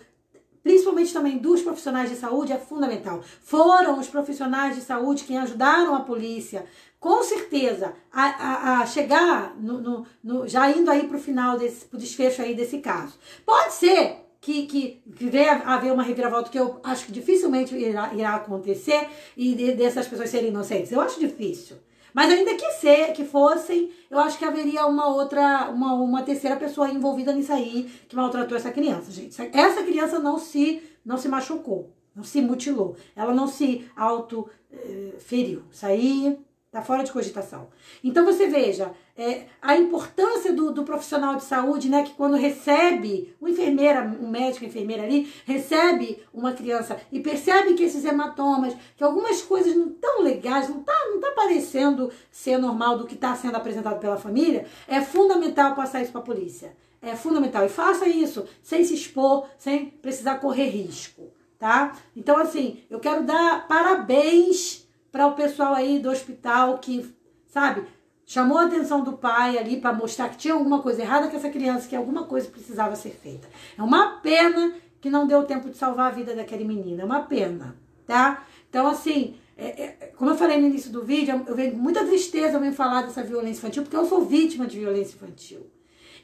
principalmente 0.62 1.12
também 1.12 1.38
dos 1.38 1.62
profissionais 1.62 2.10
de 2.10 2.16
saúde, 2.16 2.52
é 2.52 2.58
fundamental. 2.58 3.22
Foram 3.42 3.98
os 3.98 4.08
profissionais 4.08 4.76
de 4.76 4.82
saúde 4.82 5.24
quem 5.24 5.38
ajudaram 5.38 5.94
a 5.94 6.00
polícia, 6.00 6.66
com 7.00 7.22
certeza, 7.22 7.94
a, 8.12 8.24
a, 8.24 8.80
a 8.80 8.86
chegar, 8.86 9.56
no, 9.56 9.80
no, 9.80 10.06
no, 10.22 10.48
já 10.48 10.70
indo 10.70 10.90
aí 10.90 11.06
para 11.06 11.16
o 11.16 11.20
final, 11.20 11.58
desse 11.58 11.84
pro 11.84 11.98
desfecho 11.98 12.42
aí 12.42 12.54
desse 12.54 12.78
caso. 12.78 13.18
Pode 13.44 13.74
ser 13.74 14.25
que, 14.46 14.64
que, 14.66 15.02
que 15.16 15.28
venha 15.28 15.54
haver 15.64 15.92
uma 15.92 16.04
reviravolta 16.04 16.48
que 16.48 16.56
eu 16.56 16.78
acho 16.84 17.06
que 17.06 17.10
dificilmente 17.10 17.74
irá, 17.74 18.14
irá 18.14 18.36
acontecer 18.36 19.08
e 19.36 19.56
de, 19.56 19.72
dessas 19.72 20.06
pessoas 20.06 20.30
serem 20.30 20.50
inocentes. 20.50 20.92
Eu 20.92 21.00
acho 21.00 21.18
difícil. 21.18 21.76
Mas 22.14 22.30
ainda 22.30 22.54
que 22.54 22.70
ser, 22.74 23.12
que 23.12 23.24
fossem, 23.24 23.90
eu 24.08 24.20
acho 24.20 24.38
que 24.38 24.44
haveria 24.44 24.86
uma 24.86 25.08
outra, 25.08 25.68
uma, 25.70 25.94
uma 25.94 26.22
terceira 26.22 26.54
pessoa 26.54 26.88
envolvida 26.88 27.32
nisso 27.32 27.52
aí 27.52 27.90
que 28.08 28.14
maltratou 28.14 28.56
essa 28.56 28.70
criança, 28.70 29.10
gente. 29.10 29.36
Essa 29.52 29.82
criança 29.82 30.20
não 30.20 30.38
se, 30.38 30.80
não 31.04 31.18
se 31.18 31.28
machucou, 31.28 31.90
não 32.14 32.22
se 32.22 32.40
mutilou, 32.40 32.94
ela 33.16 33.34
não 33.34 33.48
se 33.48 33.84
auto 33.96 34.48
eh, 34.72 35.14
feriu. 35.18 35.64
Isso 35.72 35.84
aí 35.84 36.38
Está 36.76 36.84
fora 36.84 37.02
de 37.02 37.10
cogitação. 37.10 37.68
Então 38.04 38.22
você 38.22 38.48
veja 38.48 38.92
é, 39.16 39.44
a 39.62 39.78
importância 39.78 40.52
do, 40.52 40.70
do, 40.70 40.84
profissional 40.84 41.34
de 41.34 41.42
saúde, 41.42 41.88
né? 41.88 42.02
Que 42.02 42.12
quando 42.12 42.36
recebe, 42.36 43.34
um 43.40 43.48
enfermeira, 43.48 44.02
um 44.20 44.28
médico, 44.28 44.66
enfermeira 44.66 45.02
ali, 45.02 45.32
recebe 45.46 46.22
uma 46.34 46.52
criança 46.52 47.00
e 47.10 47.18
percebe 47.18 47.72
que 47.72 47.82
esses 47.82 48.04
hematomas, 48.04 48.76
que 48.94 49.02
algumas 49.02 49.40
coisas 49.40 49.74
não 49.74 49.88
tão 49.88 50.20
legais, 50.20 50.68
não 50.68 50.82
tá, 50.82 50.92
não 51.06 51.18
tá 51.18 51.30
parecendo 51.30 52.12
ser 52.30 52.58
normal 52.58 52.98
do 52.98 53.06
que 53.06 53.14
está 53.14 53.34
sendo 53.34 53.56
apresentado 53.56 53.98
pela 53.98 54.18
família, 54.18 54.66
é 54.86 55.00
fundamental 55.00 55.74
passar 55.74 56.02
isso 56.02 56.12
para 56.12 56.20
a 56.20 56.24
polícia. 56.24 56.76
É 57.00 57.16
fundamental. 57.16 57.64
E 57.64 57.70
faça 57.70 58.06
isso 58.06 58.44
sem 58.62 58.84
se 58.84 58.92
expor, 58.92 59.48
sem 59.56 59.86
precisar 59.86 60.40
correr 60.40 60.68
risco, 60.68 61.32
tá? 61.58 61.96
Então, 62.14 62.36
assim, 62.36 62.82
eu 62.90 63.00
quero 63.00 63.24
dar 63.24 63.66
parabéns 63.66 64.85
para 65.10 65.26
o 65.26 65.34
pessoal 65.34 65.74
aí 65.74 65.98
do 65.98 66.10
hospital 66.10 66.78
que, 66.78 67.14
sabe, 67.46 67.84
chamou 68.24 68.58
a 68.58 68.66
atenção 68.66 69.02
do 69.02 69.14
pai 69.14 69.56
ali 69.56 69.80
para 69.80 69.92
mostrar 69.92 70.28
que 70.28 70.36
tinha 70.36 70.54
alguma 70.54 70.82
coisa 70.82 71.02
errada 71.02 71.28
com 71.28 71.36
essa 71.36 71.48
criança, 71.48 71.88
que 71.88 71.96
alguma 71.96 72.24
coisa 72.24 72.48
precisava 72.48 72.96
ser 72.96 73.10
feita. 73.10 73.48
É 73.78 73.82
uma 73.82 74.18
pena 74.20 74.74
que 75.00 75.08
não 75.08 75.26
deu 75.26 75.44
tempo 75.44 75.70
de 75.70 75.76
salvar 75.76 76.10
a 76.10 76.14
vida 76.14 76.34
daquele 76.34 76.64
menino, 76.64 77.00
é 77.00 77.04
uma 77.04 77.22
pena, 77.22 77.76
tá? 78.06 78.44
Então, 78.68 78.86
assim, 78.88 79.36
é, 79.56 79.82
é, 79.82 79.88
como 80.16 80.32
eu 80.32 80.36
falei 80.36 80.60
no 80.60 80.66
início 80.66 80.90
do 80.90 81.04
vídeo, 81.04 81.44
eu 81.46 81.54
venho 81.54 81.72
com 81.72 81.78
muita 81.78 82.04
tristeza 82.04 82.58
eu 82.58 82.72
falar 82.72 83.02
dessa 83.02 83.22
violência 83.22 83.60
infantil, 83.60 83.82
porque 83.84 83.96
eu 83.96 84.04
sou 84.04 84.24
vítima 84.24 84.66
de 84.66 84.78
violência 84.78 85.14
infantil. 85.14 85.70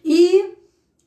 E 0.05 0.55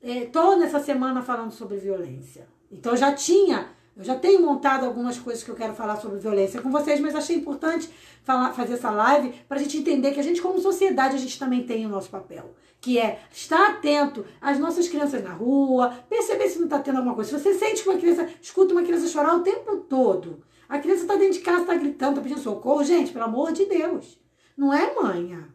é, 0.02 0.26
nessa 0.58 0.80
semana 0.80 1.22
falando 1.22 1.52
sobre 1.52 1.78
violência. 1.78 2.48
Então, 2.72 2.96
já 2.96 3.14
tinha 3.14 3.70
eu 3.98 4.04
já 4.04 4.16
tenho 4.16 4.42
montado 4.42 4.86
algumas 4.86 5.18
coisas 5.18 5.42
que 5.42 5.50
eu 5.50 5.56
quero 5.56 5.74
falar 5.74 5.96
sobre 5.96 6.20
violência 6.20 6.62
com 6.62 6.70
vocês, 6.70 7.00
mas 7.00 7.16
achei 7.16 7.38
importante 7.38 7.90
falar, 8.24 8.52
fazer 8.52 8.74
essa 8.74 8.92
live 8.92 9.32
para 9.48 9.58
a 9.58 9.62
gente 9.62 9.78
entender 9.78 10.12
que 10.12 10.20
a 10.20 10.24
gente, 10.24 10.42
como 10.42 10.60
sociedade, 10.60 11.16
a 11.16 11.20
gente 11.20 11.40
também 11.40 11.64
tem 11.64 11.86
o 11.86 11.90
nosso 11.90 12.10
papel. 12.10 12.54
Que 12.82 13.00
é 13.00 13.22
estar 13.32 13.70
atento 13.70 14.26
às 14.42 14.60
nossas 14.60 14.90
crianças 14.90 15.24
na 15.24 15.32
rua, 15.32 15.94
perceber 16.10 16.50
se 16.50 16.58
não 16.58 16.66
está 16.66 16.78
tendo 16.80 16.98
alguma 16.98 17.16
coisa. 17.16 17.30
Se 17.30 17.42
você 17.42 17.54
sente 17.54 17.84
que 17.84 17.90
uma 17.90 17.98
criança, 17.98 18.28
escuta 18.42 18.74
uma 18.74 18.84
criança 18.84 19.08
chorar 19.08 19.38
o 19.38 19.44
tempo 19.44 19.78
todo, 19.78 20.44
a 20.68 20.78
criança 20.78 21.04
está 21.04 21.16
dentro 21.16 21.36
de 21.36 21.40
casa, 21.40 21.62
está 21.62 21.76
gritando, 21.76 22.12
está 22.12 22.22
pedindo 22.22 22.42
socorro, 22.42 22.84
gente, 22.84 23.14
pelo 23.14 23.26
amor 23.26 23.54
de 23.54 23.66
Deus. 23.66 24.20
Não 24.58 24.74
é 24.74 24.94
manha. 24.94 25.48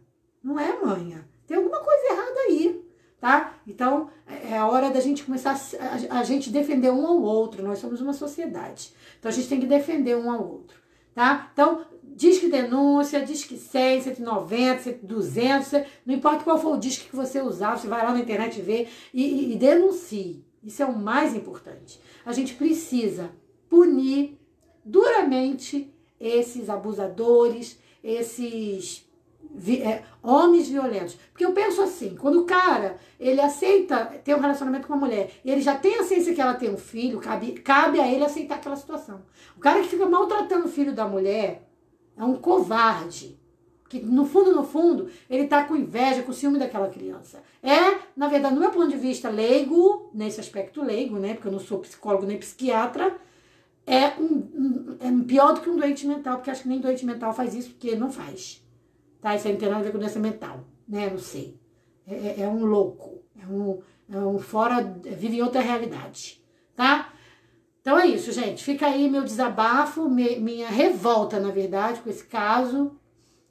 Não 0.42 0.58
é 0.58 0.80
manha. 0.82 1.28
Tem 1.46 1.58
alguma 1.58 1.78
coisa 1.78 2.06
errada 2.06 2.40
aí 2.48 2.79
tá? 3.20 3.54
Então, 3.66 4.08
é 4.26 4.56
a 4.56 4.66
hora 4.66 4.90
da 4.90 5.00
gente 5.00 5.24
começar 5.24 5.60
a, 6.10 6.20
a, 6.20 6.24
gente 6.24 6.50
defender 6.50 6.90
um 6.90 7.06
ao 7.06 7.20
outro. 7.20 7.62
Nós 7.62 7.78
somos 7.78 8.00
uma 8.00 8.14
sociedade. 8.14 8.92
Então, 9.18 9.30
a 9.30 9.34
gente 9.34 9.48
tem 9.48 9.60
que 9.60 9.66
defender 9.66 10.16
um 10.16 10.30
ao 10.30 10.40
outro, 10.40 10.80
tá? 11.14 11.50
Então, 11.52 11.84
diz 12.02 12.38
que 12.38 12.48
denúncia, 12.48 13.24
diz 13.24 13.44
que 13.44 13.56
100, 13.56 14.02
190, 14.02 14.98
200, 15.02 15.72
não 16.06 16.14
importa 16.14 16.44
qual 16.44 16.58
for 16.58 16.74
o 16.74 16.80
disco 16.80 17.10
que 17.10 17.16
você 17.16 17.40
usar, 17.40 17.76
você 17.76 17.86
vai 17.86 18.02
lá 18.02 18.12
na 18.12 18.20
internet 18.20 18.58
e 18.58 18.62
vê 18.62 18.88
e, 19.12 19.52
e 19.52 19.56
denuncie. 19.56 20.44
Isso 20.62 20.82
é 20.82 20.86
o 20.86 20.98
mais 20.98 21.34
importante. 21.34 22.00
A 22.24 22.32
gente 22.32 22.54
precisa 22.54 23.30
punir 23.68 24.38
duramente 24.84 25.92
esses 26.18 26.68
abusadores, 26.68 27.78
esses 28.02 29.08
vi, 29.54 29.82
é, 29.82 30.02
homens 30.22 30.68
violentos. 30.68 31.16
Porque 31.32 31.44
eu 31.44 31.52
penso 31.52 31.82
assim, 31.82 32.16
quando 32.16 32.40
o 32.40 32.44
cara, 32.44 32.96
ele 33.18 33.40
aceita 33.40 34.04
ter 34.24 34.34
um 34.34 34.40
relacionamento 34.40 34.86
com 34.86 34.94
uma 34.94 35.06
mulher, 35.06 35.30
ele 35.44 35.60
já 35.60 35.76
tem 35.76 35.98
a 35.98 36.04
ciência 36.04 36.34
que 36.34 36.40
ela 36.40 36.54
tem 36.54 36.70
um 36.70 36.78
filho, 36.78 37.20
cabe, 37.20 37.52
cabe 37.52 38.00
a 38.00 38.06
ele 38.06 38.24
aceitar 38.24 38.56
aquela 38.56 38.76
situação. 38.76 39.22
O 39.56 39.60
cara 39.60 39.80
que 39.80 39.88
fica 39.88 40.06
maltratando 40.06 40.66
o 40.66 40.70
filho 40.70 40.92
da 40.92 41.06
mulher 41.06 41.68
é 42.16 42.24
um 42.24 42.36
covarde. 42.36 43.38
Que 43.88 44.00
no 44.00 44.24
fundo, 44.24 44.54
no 44.54 44.62
fundo, 44.62 45.10
ele 45.28 45.48
tá 45.48 45.64
com 45.64 45.74
inveja, 45.74 46.22
com 46.22 46.32
ciúme 46.32 46.60
daquela 46.60 46.88
criança. 46.88 47.42
É, 47.60 47.98
na 48.16 48.28
verdade, 48.28 48.54
no 48.54 48.60
meu 48.60 48.70
ponto 48.70 48.88
de 48.88 48.96
vista 48.96 49.28
leigo, 49.28 50.08
nesse 50.14 50.38
aspecto 50.38 50.80
leigo, 50.80 51.18
né? 51.18 51.34
Porque 51.34 51.48
eu 51.48 51.52
não 51.52 51.58
sou 51.58 51.80
psicólogo 51.80 52.24
nem 52.24 52.38
psiquiatra, 52.38 53.16
é 53.84 54.10
um, 54.20 54.48
um 54.54 54.96
é 55.00 55.24
pior 55.24 55.54
do 55.54 55.60
que 55.60 55.68
um 55.68 55.76
doente 55.76 56.06
mental, 56.06 56.36
porque 56.36 56.50
acho 56.50 56.62
que 56.62 56.68
nem 56.68 56.78
doente 56.78 57.04
mental 57.04 57.34
faz 57.34 57.52
isso, 57.52 57.70
porque 57.70 57.96
não 57.96 58.12
faz. 58.12 58.59
Tá? 59.20 59.34
Isso 59.34 59.46
aí 59.46 59.52
não 59.52 59.60
tem 59.60 59.68
nada 59.68 59.80
a 59.80 59.84
ver 59.84 59.92
com 59.92 59.98
doença 59.98 60.18
mental, 60.18 60.64
né? 60.88 61.08
Não 61.10 61.18
sei. 61.18 61.58
É, 62.06 62.14
é, 62.14 62.40
é 62.40 62.48
um 62.48 62.64
louco. 62.64 63.22
É 63.40 63.46
um, 63.46 63.80
é 64.10 64.18
um 64.18 64.38
fora. 64.38 64.82
Vive 64.82 65.36
em 65.36 65.42
outra 65.42 65.60
realidade. 65.60 66.42
Tá? 66.74 67.12
Então 67.80 67.98
é 67.98 68.06
isso, 68.06 68.32
gente. 68.32 68.62
Fica 68.62 68.86
aí 68.86 69.08
meu 69.08 69.24
desabafo, 69.24 70.08
minha 70.08 70.68
revolta, 70.68 71.40
na 71.40 71.50
verdade, 71.50 72.00
com 72.00 72.10
esse 72.10 72.24
caso. 72.24 72.96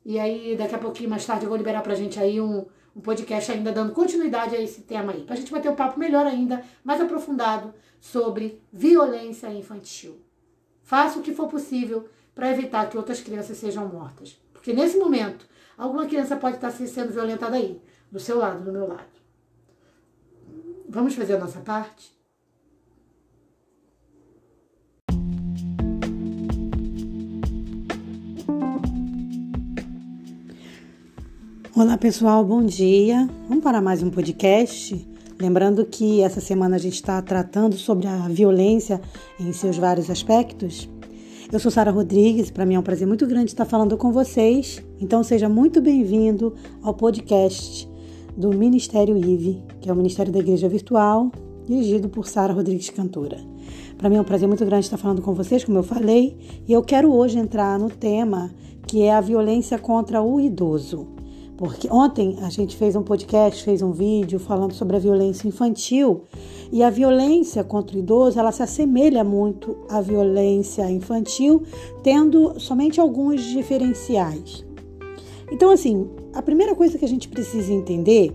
E 0.05 0.19
aí, 0.19 0.55
daqui 0.55 0.75
a 0.75 0.79
pouquinho 0.79 1.09
mais 1.09 1.25
tarde, 1.25 1.45
eu 1.45 1.49
vou 1.49 1.57
liberar 1.57 1.81
pra 1.81 1.95
gente 1.95 2.19
aí 2.19 2.39
um, 2.39 2.65
um 2.95 3.01
podcast 3.01 3.51
ainda 3.51 3.71
dando 3.71 3.93
continuidade 3.93 4.55
a 4.55 4.61
esse 4.61 4.81
tema 4.81 5.11
aí. 5.11 5.23
Pra 5.23 5.35
gente 5.35 5.51
bater 5.51 5.71
um 5.71 5.75
papo 5.75 5.99
melhor 5.99 6.25
ainda, 6.25 6.63
mais 6.83 7.01
aprofundado, 7.01 7.73
sobre 7.99 8.61
violência 8.71 9.51
infantil. 9.51 10.21
Faça 10.83 11.19
o 11.19 11.21
que 11.21 11.33
for 11.33 11.47
possível 11.47 12.07
para 12.33 12.51
evitar 12.51 12.89
que 12.89 12.97
outras 12.97 13.19
crianças 13.21 13.57
sejam 13.57 13.87
mortas. 13.87 14.39
Porque 14.53 14.73
nesse 14.73 14.97
momento, 14.97 15.47
Alguma 15.79 16.05
criança 16.05 16.35
pode 16.35 16.57
estar 16.57 16.71
sendo 16.71 17.13
violentada 17.13 17.55
aí, 17.55 17.81
do 18.11 18.19
seu 18.19 18.37
lado, 18.37 18.65
do 18.65 18.71
meu 18.73 18.85
lado. 18.85 19.07
Vamos 20.89 21.15
fazer 21.15 21.35
a 21.35 21.39
nossa 21.39 21.61
parte? 21.61 22.11
Olá 31.73 31.97
pessoal, 31.97 32.43
bom 32.43 32.65
dia. 32.65 33.29
Vamos 33.47 33.63
para 33.63 33.79
mais 33.79 34.03
um 34.03 34.09
podcast. 34.09 35.07
Lembrando 35.39 35.85
que 35.85 36.21
essa 36.21 36.41
semana 36.41 36.75
a 36.75 36.79
gente 36.79 36.95
está 36.95 37.21
tratando 37.21 37.77
sobre 37.77 38.05
a 38.05 38.27
violência 38.27 38.99
em 39.39 39.53
seus 39.53 39.77
vários 39.77 40.09
aspectos. 40.09 40.89
Eu 41.51 41.59
sou 41.59 41.71
Sara 41.71 41.89
Rodrigues, 41.89 42.51
para 42.51 42.63
mim 42.63 42.75
é 42.75 42.79
um 42.79 42.83
prazer 42.83 43.07
muito 43.07 43.25
grande 43.25 43.49
estar 43.49 43.65
falando 43.65 43.97
com 43.97 44.11
vocês. 44.11 44.83
Então 45.01 45.23
seja 45.23 45.49
muito 45.49 45.81
bem-vindo 45.81 46.53
ao 46.83 46.93
podcast 46.93 47.89
do 48.37 48.49
Ministério 48.49 49.17
IVE, 49.17 49.63
que 49.81 49.89
é 49.89 49.93
o 49.93 49.95
Ministério 49.95 50.31
da 50.31 50.37
Igreja 50.37 50.69
Virtual, 50.69 51.31
dirigido 51.65 52.07
por 52.07 52.27
Sara 52.27 52.53
Rodrigues 52.53 52.91
Cantora. 52.91 53.39
Para 53.97 54.11
mim 54.11 54.17
é 54.17 54.21
um 54.21 54.23
prazer 54.23 54.47
muito 54.47 54.63
grande 54.63 54.85
estar 54.85 54.97
falando 54.97 55.23
com 55.23 55.33
vocês, 55.33 55.63
como 55.63 55.79
eu 55.79 55.83
falei, 55.83 56.37
e 56.67 56.71
eu 56.71 56.83
quero 56.83 57.11
hoje 57.11 57.39
entrar 57.39 57.79
no 57.79 57.89
tema 57.89 58.51
que 58.85 59.01
é 59.01 59.11
a 59.11 59.19
violência 59.19 59.79
contra 59.79 60.21
o 60.21 60.39
idoso. 60.39 61.07
Porque 61.59 61.89
ontem 61.91 62.37
a 62.41 62.49
gente 62.49 62.77
fez 62.77 62.95
um 62.95 63.03
podcast, 63.03 63.61
fez 63.65 63.81
um 63.81 63.91
vídeo 63.91 64.39
falando 64.39 64.73
sobre 64.73 64.95
a 64.95 64.99
violência 64.99 65.45
infantil 65.45 66.23
e 66.71 66.81
a 66.81 66.89
violência 66.89 67.65
contra 67.65 67.97
o 67.97 67.99
idoso, 67.99 68.39
ela 68.39 68.53
se 68.53 68.63
assemelha 68.63 69.25
muito 69.25 69.75
à 69.89 69.99
violência 69.99 70.89
infantil, 70.89 71.63
tendo 72.01 72.57
somente 72.61 73.01
alguns 73.01 73.43
diferenciais. 73.43 74.65
Então, 75.51 75.69
assim, 75.69 76.09
a 76.33 76.41
primeira 76.41 76.73
coisa 76.73 76.97
que 76.97 77.03
a 77.03 77.09
gente 77.09 77.27
precisa 77.27 77.73
entender 77.73 78.33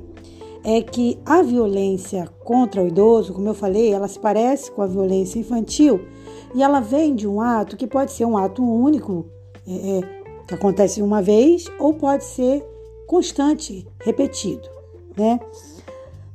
é 0.62 0.83
que 0.83 1.19
a 1.25 1.40
violência 1.40 2.28
contra 2.45 2.83
o 2.83 2.88
idoso, 2.88 3.33
como 3.33 3.49
eu 3.49 3.54
falei, 3.54 3.90
ela 3.90 4.07
se 4.07 4.19
parece 4.19 4.71
com 4.71 4.83
a 4.83 4.87
violência 4.87 5.38
infantil 5.38 5.99
e 6.54 6.62
ela 6.62 6.81
vem 6.81 7.14
de 7.14 7.26
um 7.26 7.40
ato 7.40 7.75
que 7.75 7.87
pode 7.87 8.12
ser 8.12 8.26
um 8.26 8.37
ato 8.37 8.62
único, 8.62 9.25
é, 9.66 10.00
é 10.00 10.00
que 10.47 10.52
acontece 10.52 11.00
uma 11.00 11.23
vez, 11.23 11.64
ou 11.78 11.95
pode 11.95 12.25
ser 12.25 12.74
constante, 13.14 13.87
repetido, 14.00 14.68
né? 15.16 15.38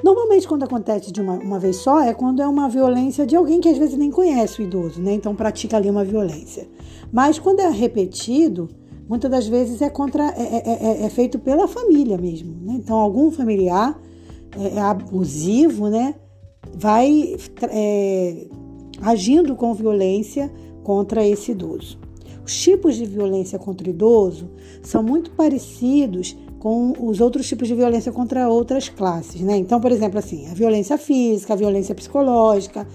Normalmente, 0.01 0.47
quando 0.47 0.63
acontece 0.63 1.11
de 1.11 1.19
uma, 1.19 1.33
uma 1.33 1.59
vez 1.59 1.75
só, 1.75 1.99
é 1.99 2.13
quando 2.13 2.41
é 2.41 2.47
uma 2.47 2.69
violência 2.69 3.27
de 3.27 3.35
alguém 3.35 3.59
que 3.59 3.67
às 3.67 3.77
vezes 3.77 3.97
nem 3.97 4.09
conhece 4.09 4.61
o 4.61 4.63
idoso, 4.63 5.01
né? 5.01 5.11
Então 5.11 5.35
pratica 5.35 5.75
ali 5.75 5.89
uma 5.89 6.05
violência. 6.05 6.69
Mas 7.11 7.37
quando 7.37 7.59
é 7.59 7.69
repetido, 7.69 8.69
muitas 9.09 9.29
das 9.29 9.45
vezes 9.45 9.81
é 9.81 9.89
contra 9.89 10.29
é, 10.29 10.41
é, 10.41 11.01
é, 11.01 11.05
é 11.05 11.09
feito 11.09 11.37
pela 11.37 11.67
família 11.67 12.17
mesmo, 12.17 12.55
né? 12.61 12.75
Então 12.75 12.97
algum 12.97 13.29
familiar 13.29 13.99
é, 14.57 14.77
é 14.77 14.79
abusivo, 14.79 15.89
né? 15.89 16.15
Vai 16.73 17.35
é, 17.63 18.47
agindo 19.01 19.53
com 19.53 19.73
violência 19.73 20.49
contra 20.81 21.27
esse 21.27 21.51
idoso. 21.51 21.99
Os 22.45 22.57
tipos 22.57 22.95
de 22.95 23.05
violência 23.05 23.59
contra 23.59 23.85
o 23.85 23.89
idoso 23.89 24.49
são 24.81 25.03
muito 25.03 25.31
parecidos 25.31 26.37
com 26.59 26.93
os 26.99 27.21
outros 27.21 27.47
tipos 27.47 27.67
de 27.67 27.73
violência 27.73 28.11
contra 28.11 28.49
outras 28.49 28.89
classes, 28.89 29.41
né? 29.41 29.57
Então, 29.57 29.79
por 29.79 29.91
exemplo, 29.91 30.19
assim, 30.19 30.47
a 30.47 30.53
violência 30.53 30.97
física, 30.97 31.53
a 31.53 31.55
violência 31.55 31.95
psicológica, 31.95 32.85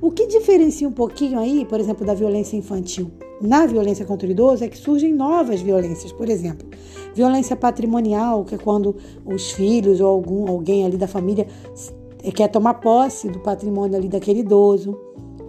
O 0.00 0.10
que 0.10 0.26
diferencia 0.26 0.86
um 0.86 0.92
pouquinho 0.92 1.38
aí, 1.38 1.64
por 1.64 1.80
exemplo, 1.80 2.04
da 2.04 2.12
violência 2.12 2.56
infantil 2.56 3.10
na 3.40 3.66
violência 3.66 4.04
contra 4.04 4.26
o 4.26 4.30
idoso 4.30 4.64
é 4.64 4.68
que 4.68 4.76
surgem 4.76 5.12
novas 5.12 5.60
violências, 5.60 6.12
por 6.12 6.28
exemplo, 6.28 6.68
violência 7.14 7.56
patrimonial, 7.56 8.44
que 8.44 8.54
é 8.54 8.58
quando 8.58 8.96
os 9.24 9.52
filhos 9.52 10.00
ou 10.00 10.08
algum 10.08 10.48
alguém 10.48 10.84
ali 10.84 10.96
da 10.96 11.06
família 11.06 11.46
quer 12.34 12.48
tomar 12.48 12.74
posse 12.74 13.28
do 13.28 13.38
patrimônio 13.40 13.96
ali 13.96 14.08
daquele 14.08 14.40
idoso. 14.40 14.98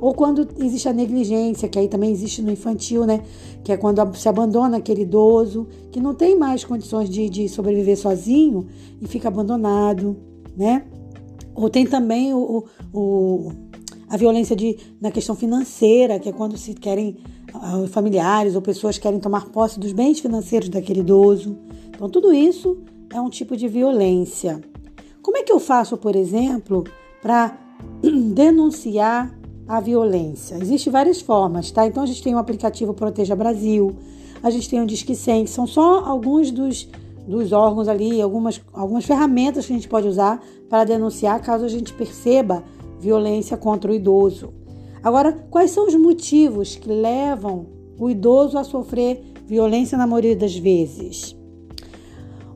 Ou 0.05 0.13
quando 0.13 0.47
existe 0.63 0.87
a 0.87 0.93
negligência, 0.93 1.67
que 1.67 1.79
aí 1.79 1.87
também 1.87 2.11
existe 2.11 2.39
no 2.39 2.51
infantil, 2.51 3.07
né? 3.07 3.23
Que 3.63 3.71
é 3.71 3.77
quando 3.77 4.15
se 4.15 4.29
abandona 4.29 4.77
aquele 4.77 5.01
idoso 5.01 5.67
que 5.91 5.99
não 5.99 6.13
tem 6.13 6.37
mais 6.37 6.63
condições 6.63 7.09
de, 7.09 7.27
de 7.27 7.49
sobreviver 7.49 7.97
sozinho 7.97 8.67
e 9.01 9.07
fica 9.07 9.29
abandonado, 9.29 10.15
né? 10.55 10.85
Ou 11.55 11.71
tem 11.71 11.87
também 11.87 12.35
o, 12.35 12.65
o, 12.93 13.51
a 14.07 14.15
violência 14.15 14.55
de, 14.55 14.77
na 15.01 15.09
questão 15.09 15.33
financeira, 15.33 16.19
que 16.19 16.29
é 16.29 16.31
quando 16.31 16.55
se 16.55 16.75
querem 16.75 17.17
familiares 17.89 18.53
ou 18.53 18.61
pessoas 18.61 18.99
querem 18.99 19.19
tomar 19.19 19.49
posse 19.49 19.79
dos 19.79 19.91
bens 19.91 20.19
financeiros 20.19 20.69
daquele 20.69 20.99
idoso. 20.99 21.57
Então, 21.89 22.07
tudo 22.07 22.31
isso 22.31 22.77
é 23.11 23.19
um 23.19 23.31
tipo 23.31 23.57
de 23.57 23.67
violência. 23.67 24.61
Como 25.23 25.35
é 25.35 25.41
que 25.41 25.51
eu 25.51 25.59
faço, 25.59 25.97
por 25.97 26.15
exemplo, 26.15 26.83
para 27.23 27.57
denunciar 28.35 29.35
a 29.67 29.79
violência? 29.79 30.55
Existem 30.55 30.91
várias 30.91 31.21
formas, 31.21 31.71
tá? 31.71 31.85
Então, 31.85 32.03
a 32.03 32.05
gente 32.05 32.21
tem 32.23 32.35
o 32.35 32.37
aplicativo 32.37 32.93
Proteja 32.93 33.35
Brasil, 33.35 33.95
a 34.41 34.49
gente 34.49 34.69
tem 34.69 34.81
o 34.81 34.85
Disque 34.85 35.15
100, 35.15 35.45
que 35.45 35.49
são 35.49 35.65
só 35.65 36.05
alguns 36.05 36.51
dos, 36.51 36.87
dos 37.27 37.51
órgãos 37.51 37.87
ali, 37.87 38.21
algumas, 38.21 38.61
algumas 38.73 39.05
ferramentas 39.05 39.65
que 39.65 39.73
a 39.73 39.75
gente 39.75 39.89
pode 39.89 40.07
usar 40.07 40.41
para 40.69 40.83
denunciar 40.83 41.41
caso 41.41 41.65
a 41.65 41.69
gente 41.69 41.93
perceba 41.93 42.63
violência 42.99 43.57
contra 43.57 43.91
o 43.91 43.95
idoso. 43.95 44.53
Agora, 45.03 45.31
quais 45.49 45.71
são 45.71 45.87
os 45.87 45.95
motivos 45.95 46.75
que 46.75 46.89
levam 46.89 47.67
o 47.99 48.09
idoso 48.09 48.57
a 48.57 48.63
sofrer 48.63 49.23
violência 49.45 49.97
na 49.97 50.07
maioria 50.07 50.35
das 50.35 50.55
vezes? 50.55 51.35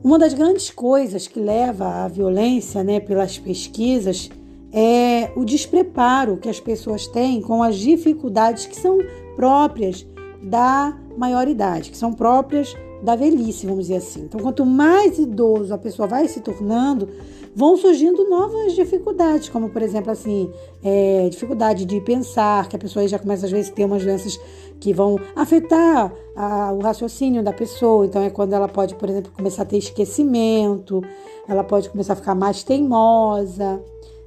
Uma 0.02 0.18
das 0.18 0.32
grandes 0.32 0.70
coisas 0.70 1.28
que 1.28 1.38
leva 1.38 2.04
à 2.04 2.08
violência, 2.08 2.82
né, 2.82 3.00
pelas 3.00 3.38
pesquisas, 3.38 4.30
é 4.72 5.30
o 5.36 5.44
despreparo 5.44 6.36
que 6.36 6.48
as 6.48 6.60
pessoas 6.60 7.06
têm 7.06 7.40
com 7.40 7.62
as 7.62 7.76
dificuldades 7.76 8.66
que 8.66 8.76
são 8.76 8.98
próprias 9.36 10.06
da 10.42 10.96
maioridade, 11.16 11.90
que 11.90 11.96
são 11.96 12.12
próprias 12.12 12.74
da 13.02 13.16
velhice, 13.16 13.66
vamos 13.66 13.86
dizer 13.86 13.96
assim. 13.96 14.22
Então, 14.22 14.40
quanto 14.40 14.64
mais 14.64 15.18
idoso 15.18 15.72
a 15.72 15.78
pessoa 15.78 16.06
vai 16.06 16.28
se 16.28 16.40
tornando, 16.40 17.08
vão 17.54 17.76
surgindo 17.76 18.28
novas 18.28 18.74
dificuldades, 18.74 19.48
como 19.48 19.70
por 19.70 19.82
exemplo 19.82 20.10
assim, 20.10 20.50
é, 20.82 21.28
dificuldade 21.28 21.84
de 21.84 22.00
pensar, 22.00 22.68
que 22.68 22.76
a 22.76 22.78
pessoa 22.78 23.06
já 23.08 23.18
começa 23.18 23.46
às 23.46 23.52
vezes 23.52 23.70
a 23.70 23.74
ter 23.74 23.84
umas 23.84 24.04
doenças 24.04 24.38
que 24.78 24.92
vão 24.92 25.18
afetar 25.34 26.12
a, 26.36 26.72
o 26.72 26.80
raciocínio 26.80 27.42
da 27.42 27.52
pessoa. 27.52 28.06
Então 28.06 28.22
é 28.22 28.30
quando 28.30 28.52
ela 28.52 28.68
pode, 28.68 28.94
por 28.94 29.08
exemplo, 29.08 29.32
começar 29.32 29.62
a 29.62 29.66
ter 29.66 29.78
esquecimento, 29.78 31.02
ela 31.48 31.64
pode 31.64 31.88
começar 31.88 32.12
a 32.12 32.16
ficar 32.16 32.34
mais 32.34 32.62
teimosa, 32.62 33.82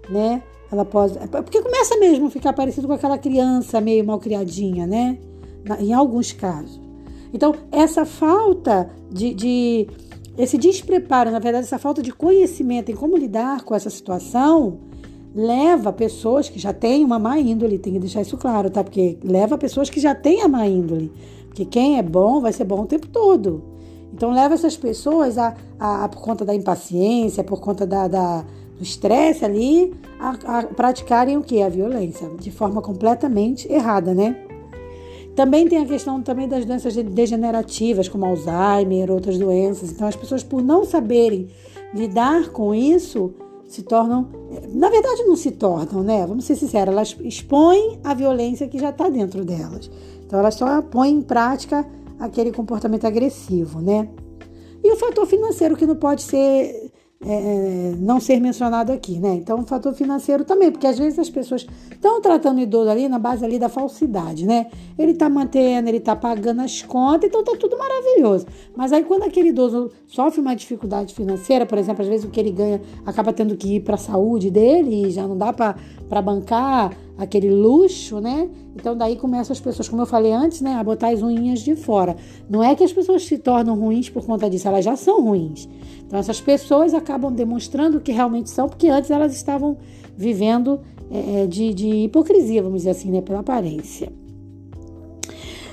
né? 0.09 0.41
Ela 0.71 0.85
pode, 0.85 1.17
é, 1.17 1.27
porque 1.27 1.61
começa 1.61 1.97
mesmo 1.97 2.27
a 2.27 2.29
ficar 2.29 2.53
parecido 2.53 2.87
com 2.87 2.93
aquela 2.93 3.17
criança 3.17 3.79
meio 3.79 4.03
mal 4.05 4.19
criadinha, 4.19 4.87
né? 4.87 5.19
em 5.79 5.93
alguns 5.93 6.33
casos. 6.33 6.79
Então, 7.33 7.55
essa 7.71 8.05
falta 8.05 8.89
de, 9.09 9.33
de 9.33 9.87
esse 10.37 10.57
despreparo, 10.57 11.31
na 11.31 11.39
verdade, 11.39 11.65
essa 11.65 11.79
falta 11.79 12.01
de 12.01 12.11
conhecimento 12.11 12.91
em 12.91 12.95
como 12.95 13.17
lidar 13.17 13.63
com 13.63 13.73
essa 13.73 13.89
situação, 13.89 14.79
leva 15.33 15.91
pessoas 15.91 16.49
que 16.49 16.59
já 16.59 16.73
têm 16.73 17.03
uma 17.03 17.17
má 17.17 17.39
índole, 17.39 17.79
tem 17.79 17.93
que 17.93 17.99
deixar 17.99 18.21
isso 18.21 18.37
claro, 18.37 18.69
tá? 18.69 18.83
Porque 18.83 19.17
leva 19.23 19.57
pessoas 19.57 19.89
que 19.89 19.99
já 19.99 20.13
têm 20.13 20.41
a 20.41 20.47
má 20.47 20.67
índole. 20.67 21.11
Porque 21.47 21.65
quem 21.65 21.97
é 21.97 22.03
bom 22.03 22.39
vai 22.39 22.51
ser 22.51 22.65
bom 22.65 22.81
o 22.81 22.85
tempo 22.85 23.07
todo. 23.07 23.63
Então 24.13 24.31
leva 24.31 24.53
essas 24.53 24.77
pessoas 24.77 25.39
a, 25.39 25.55
a, 25.79 26.03
a 26.03 26.09
por 26.09 26.21
conta 26.21 26.45
da 26.45 26.53
impaciência, 26.53 27.43
por 27.43 27.59
conta 27.59 27.85
da, 27.85 28.07
da 28.07 28.45
do 28.77 28.83
estresse 28.83 29.45
ali, 29.45 29.93
a, 30.19 30.59
a 30.59 30.63
praticarem 30.63 31.37
o 31.37 31.41
que? 31.41 31.61
A 31.61 31.69
violência, 31.69 32.29
de 32.39 32.51
forma 32.51 32.81
completamente 32.81 33.71
errada, 33.71 34.13
né? 34.13 34.35
Também 35.35 35.67
tem 35.67 35.79
a 35.79 35.85
questão 35.85 36.21
também 36.21 36.47
das 36.47 36.63
doenças 36.63 36.95
degenerativas, 36.95 38.07
como 38.07 38.25
Alzheimer, 38.25 39.09
outras 39.09 39.37
doenças. 39.37 39.91
Então, 39.91 40.07
as 40.07 40.15
pessoas, 40.15 40.43
por 40.43 40.61
não 40.61 40.85
saberem 40.85 41.47
lidar 41.93 42.49
com 42.49 42.73
isso, 42.73 43.33
se 43.67 43.81
tornam. 43.81 44.29
Na 44.69 44.89
verdade, 44.89 45.23
não 45.23 45.35
se 45.35 45.51
tornam, 45.51 46.03
né? 46.03 46.25
Vamos 46.27 46.45
ser 46.45 46.55
sinceros, 46.55 46.93
elas 46.93 47.17
expõem 47.21 47.99
a 48.03 48.13
violência 48.13 48.67
que 48.67 48.77
já 48.77 48.89
está 48.89 49.09
dentro 49.09 49.43
delas. 49.43 49.89
Então, 50.23 50.39
elas 50.39 50.53
só 50.53 50.81
põem 50.83 51.15
em 51.15 51.21
prática 51.21 51.83
aquele 52.19 52.51
comportamento 52.51 53.05
agressivo, 53.05 53.81
né? 53.81 54.07
E 54.83 54.91
o 54.91 54.95
fator 54.97 55.25
financeiro 55.25 55.75
que 55.75 55.85
não 55.85 55.95
pode 55.95 56.21
ser 56.21 56.91
é, 57.25 57.93
não 57.97 58.19
ser 58.19 58.39
mencionado 58.39 58.91
aqui, 58.91 59.19
né? 59.19 59.35
Então, 59.35 59.59
o 59.59 59.63
fator 59.63 59.93
financeiro 59.93 60.43
também, 60.43 60.71
porque 60.71 60.87
às 60.87 60.97
vezes 60.97 61.17
as 61.19 61.29
pessoas 61.29 61.65
estão 61.91 62.21
tratando 62.21 62.57
o 62.57 62.61
idoso 62.61 62.89
ali 62.89 63.07
na 63.07 63.19
base 63.19 63.45
ali 63.45 63.57
da 63.57 63.69
falsidade, 63.69 64.45
né? 64.45 64.67
Ele 64.97 65.11
está 65.11 65.29
mantendo, 65.29 65.89
ele 65.89 65.97
está 65.97 66.15
pagando 66.15 66.61
as 66.61 66.81
contas, 66.81 67.29
então 67.29 67.43
tá 67.43 67.53
tudo 67.59 67.77
maravilhoso. 67.77 68.45
Mas 68.75 68.91
aí 68.91 69.03
quando 69.03 69.23
aquele 69.23 69.49
idoso 69.49 69.91
sofre 70.13 70.39
uma 70.39 70.55
dificuldade 70.55 71.11
financeira, 71.11 71.65
por 71.65 71.75
exemplo, 71.75 72.03
às 72.03 72.07
vezes 72.07 72.23
o 72.23 72.29
que 72.29 72.39
ele 72.39 72.51
ganha 72.51 72.79
acaba 73.03 73.33
tendo 73.33 73.57
que 73.57 73.77
ir 73.77 73.79
para 73.79 73.95
a 73.95 73.97
saúde 73.97 74.51
dele 74.51 75.07
e 75.07 75.11
já 75.11 75.27
não 75.27 75.35
dá 75.35 75.51
para 75.51 76.21
bancar 76.21 76.95
aquele 77.17 77.49
luxo, 77.49 78.19
né? 78.19 78.47
Então 78.75 78.95
daí 78.95 79.15
começam 79.15 79.51
as 79.53 79.59
pessoas, 79.59 79.89
como 79.89 80.03
eu 80.03 80.05
falei 80.05 80.31
antes, 80.31 80.61
né, 80.61 80.75
a 80.75 80.83
botar 80.83 81.09
as 81.09 81.23
unhas 81.23 81.61
de 81.61 81.75
fora. 81.75 82.15
Não 82.47 82.63
é 82.63 82.75
que 82.75 82.83
as 82.83 82.93
pessoas 82.93 83.25
se 83.25 83.39
tornam 83.39 83.73
ruins 83.75 84.07
por 84.07 84.23
conta 84.23 84.47
disso, 84.47 84.67
elas 84.67 84.85
já 84.85 84.95
são 84.95 85.19
ruins. 85.19 85.67
Então 86.05 86.19
essas 86.19 86.39
pessoas 86.39 86.93
acabam 86.93 87.33
demonstrando 87.33 87.99
que 87.99 88.11
realmente 88.11 88.51
são, 88.51 88.69
porque 88.69 88.89
antes 88.89 89.09
elas 89.09 89.33
estavam 89.35 89.77
vivendo 90.15 90.79
é, 91.09 91.41
é, 91.41 91.47
de, 91.47 91.73
de 91.73 91.87
hipocrisia, 91.87 92.61
vamos 92.61 92.81
dizer 92.81 92.91
assim, 92.91 93.09
né, 93.09 93.19
pela 93.19 93.39
aparência. 93.39 94.13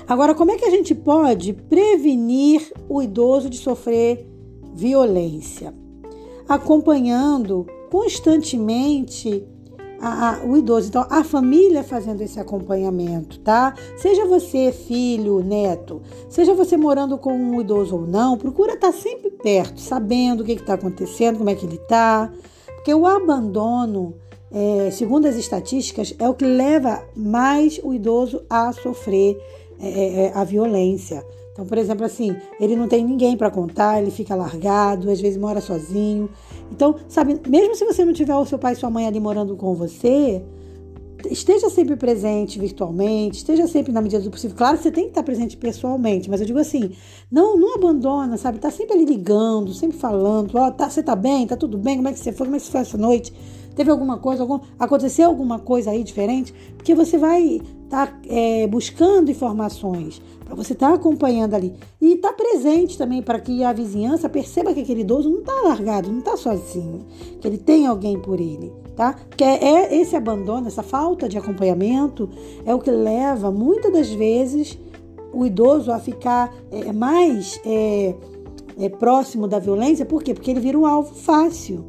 Agora, 0.07 0.33
como 0.33 0.49
é 0.49 0.57
que 0.57 0.65
a 0.65 0.71
gente 0.71 0.95
pode 0.95 1.53
prevenir 1.53 2.73
o 2.89 3.03
idoso 3.03 3.47
de 3.47 3.57
sofrer 3.57 4.30
violência? 4.73 5.73
Acompanhando 6.47 7.65
constantemente 7.89 9.45
a, 10.01 10.29
a, 10.29 10.45
o 10.45 10.57
idoso. 10.57 10.89
Então, 10.89 11.05
a 11.09 11.23
família 11.23 11.83
fazendo 11.83 12.21
esse 12.21 12.39
acompanhamento, 12.39 13.39
tá? 13.39 13.73
Seja 13.97 14.25
você 14.25 14.71
filho, 14.71 15.43
neto, 15.43 16.01
seja 16.27 16.53
você 16.53 16.75
morando 16.75 17.17
com 17.17 17.33
um 17.33 17.61
idoso 17.61 17.95
ou 17.95 18.07
não, 18.07 18.37
procura 18.37 18.73
estar 18.73 18.91
sempre 18.91 19.29
perto, 19.29 19.79
sabendo 19.79 20.41
o 20.41 20.43
que 20.43 20.53
está 20.53 20.73
acontecendo, 20.73 21.37
como 21.37 21.49
é 21.49 21.55
que 21.55 21.65
ele 21.65 21.75
está. 21.75 22.31
Porque 22.75 22.93
o 22.93 23.05
abandono, 23.05 24.15
é, 24.51 24.89
segundo 24.91 25.27
as 25.27 25.35
estatísticas, 25.35 26.15
é 26.17 26.27
o 26.27 26.33
que 26.33 26.45
leva 26.45 27.03
mais 27.15 27.79
o 27.83 27.93
idoso 27.93 28.41
a 28.49 28.73
sofrer 28.73 29.37
é, 29.79 29.87
é, 29.87 30.25
é 30.25 30.31
a 30.33 30.43
violência. 30.43 31.23
Então, 31.51 31.65
por 31.65 31.77
exemplo, 31.77 32.05
assim, 32.05 32.35
ele 32.59 32.75
não 32.75 32.87
tem 32.87 33.03
ninguém 33.03 33.35
para 33.35 33.51
contar, 33.51 34.01
ele 34.01 34.11
fica 34.11 34.33
largado, 34.35 35.11
às 35.11 35.19
vezes 35.19 35.37
mora 35.37 35.59
sozinho. 35.59 36.29
Então, 36.71 36.95
sabe, 37.07 37.39
mesmo 37.47 37.75
se 37.75 37.83
você 37.83 38.05
não 38.05 38.13
tiver 38.13 38.35
o 38.35 38.45
seu 38.45 38.57
pai 38.57 38.73
e 38.73 38.75
sua 38.77 38.89
mãe 38.89 39.05
ali 39.05 39.19
morando 39.19 39.55
com 39.57 39.75
você, 39.75 40.41
esteja 41.29 41.69
sempre 41.69 41.95
presente 41.95 42.57
virtualmente, 42.57 43.37
esteja 43.37 43.67
sempre 43.67 43.91
na 43.91 44.01
medida 44.01 44.23
do 44.23 44.31
possível. 44.31 44.55
Claro 44.55 44.77
você 44.77 44.89
tem 44.91 45.03
que 45.05 45.09
estar 45.11 45.23
presente 45.23 45.57
pessoalmente, 45.57 46.29
mas 46.29 46.39
eu 46.39 46.47
digo 46.47 46.59
assim, 46.59 46.91
não, 47.29 47.57
não 47.57 47.75
abandona, 47.75 48.37
sabe? 48.37 48.57
Tá 48.57 48.71
sempre 48.71 48.95
ali 48.95 49.05
ligando, 49.05 49.73
sempre 49.73 49.97
falando, 49.97 50.55
ó, 50.55 50.67
oh, 50.67 50.71
tá, 50.71 50.89
você 50.89 51.03
tá 51.03 51.15
bem? 51.15 51.45
Tá 51.45 51.57
tudo 51.57 51.77
bem? 51.77 51.97
Como 51.97 52.07
é 52.07 52.13
que 52.13 52.19
você 52.19 52.31
foi? 52.31 52.45
Como 52.47 52.55
é 52.55 52.59
que 52.59 52.65
você 52.65 52.71
foi 52.71 52.81
essa 52.81 52.97
noite? 52.97 53.33
Teve 53.75 53.89
alguma 53.89 54.17
coisa, 54.17 54.43
algum, 54.43 54.59
aconteceu 54.77 55.27
alguma 55.27 55.59
coisa 55.59 55.91
aí 55.91 56.03
diferente? 56.03 56.53
Porque 56.75 56.93
você 56.93 57.17
vai 57.17 57.61
estar 57.83 58.07
tá, 58.07 58.19
é, 58.27 58.67
buscando 58.67 59.31
informações, 59.31 60.21
para 60.45 60.55
você 60.55 60.73
estar 60.73 60.89
tá 60.89 60.95
acompanhando 60.95 61.53
ali. 61.53 61.73
E 61.99 62.13
estar 62.13 62.29
tá 62.29 62.35
presente 62.35 62.97
também 62.97 63.21
para 63.21 63.39
que 63.39 63.63
a 63.63 63.71
vizinhança 63.71 64.27
perceba 64.27 64.73
que 64.73 64.81
aquele 64.81 65.01
idoso 65.01 65.29
não 65.29 65.39
está 65.39 65.53
largado, 65.61 66.11
não 66.11 66.19
está 66.19 66.35
sozinho, 66.35 67.05
que 67.39 67.47
ele 67.47 67.57
tem 67.57 67.87
alguém 67.87 68.19
por 68.19 68.39
ele. 68.39 68.71
Tá? 68.95 69.15
Porque 69.29 69.43
é, 69.43 69.63
é 69.63 69.95
esse 69.95 70.15
abandono, 70.15 70.67
essa 70.67 70.83
falta 70.83 71.29
de 71.29 71.37
acompanhamento 71.37 72.29
é 72.65 72.75
o 72.75 72.79
que 72.79 72.91
leva 72.91 73.49
muitas 73.49 73.91
das 73.91 74.09
vezes 74.09 74.77
o 75.33 75.45
idoso 75.45 75.91
a 75.91 75.99
ficar 75.99 76.53
é, 76.71 76.91
mais 76.91 77.59
é, 77.65 78.13
é, 78.77 78.89
próximo 78.89 79.47
da 79.47 79.59
violência, 79.59 80.05
por 80.05 80.21
quê? 80.23 80.33
Porque 80.33 80.51
ele 80.51 80.59
vira 80.59 80.77
um 80.77 80.85
alvo 80.85 81.15
fácil, 81.15 81.85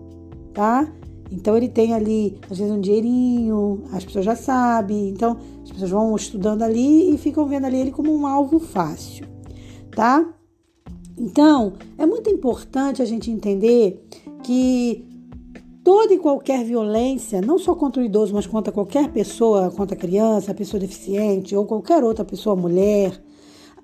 tá? 0.54 0.88
Então 1.32 1.56
ele 1.56 1.68
tem 1.68 1.94
ali, 1.94 2.38
às 2.50 2.58
vezes, 2.58 2.72
um 2.72 2.80
dinheirinho, 2.80 3.84
as 3.90 4.04
pessoas 4.04 4.24
já 4.24 4.36
sabem, 4.36 5.08
então 5.08 5.38
as 5.62 5.72
pessoas 5.72 5.90
vão 5.90 6.14
estudando 6.14 6.62
ali 6.62 7.14
e 7.14 7.16
ficam 7.16 7.46
vendo 7.46 7.64
ali 7.64 7.80
ele 7.80 7.90
como 7.90 8.14
um 8.14 8.26
alvo 8.26 8.58
fácil, 8.60 9.26
tá? 9.90 10.24
Então, 11.16 11.72
é 11.96 12.04
muito 12.04 12.28
importante 12.28 13.00
a 13.00 13.04
gente 13.04 13.30
entender 13.30 14.04
que 14.42 15.06
toda 15.82 16.12
e 16.12 16.18
qualquer 16.18 16.64
violência, 16.64 17.40
não 17.40 17.58
só 17.58 17.74
contra 17.74 18.02
o 18.02 18.04
idoso, 18.04 18.34
mas 18.34 18.46
contra 18.46 18.72
qualquer 18.72 19.10
pessoa, 19.10 19.70
contra 19.70 19.96
criança, 19.96 20.54
pessoa 20.54 20.80
deficiente 20.80 21.56
ou 21.56 21.64
qualquer 21.64 22.04
outra 22.04 22.24
pessoa, 22.24 22.54
mulher, 22.54 23.22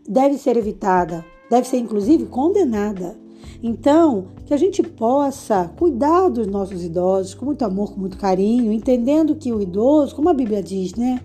deve 0.06 0.36
ser 0.36 0.56
evitada, 0.56 1.24
deve 1.50 1.66
ser 1.66 1.78
inclusive 1.78 2.26
condenada. 2.26 3.16
Então, 3.62 4.26
que 4.46 4.54
a 4.54 4.56
gente 4.56 4.82
possa 4.82 5.70
cuidar 5.76 6.28
dos 6.28 6.46
nossos 6.46 6.84
idosos 6.84 7.34
com 7.34 7.46
muito 7.46 7.64
amor, 7.64 7.92
com 7.92 8.00
muito 8.00 8.16
carinho, 8.16 8.72
entendendo 8.72 9.34
que 9.34 9.52
o 9.52 9.60
idoso, 9.60 10.14
como 10.14 10.28
a 10.28 10.34
Bíblia 10.34 10.62
diz, 10.62 10.94
né? 10.94 11.20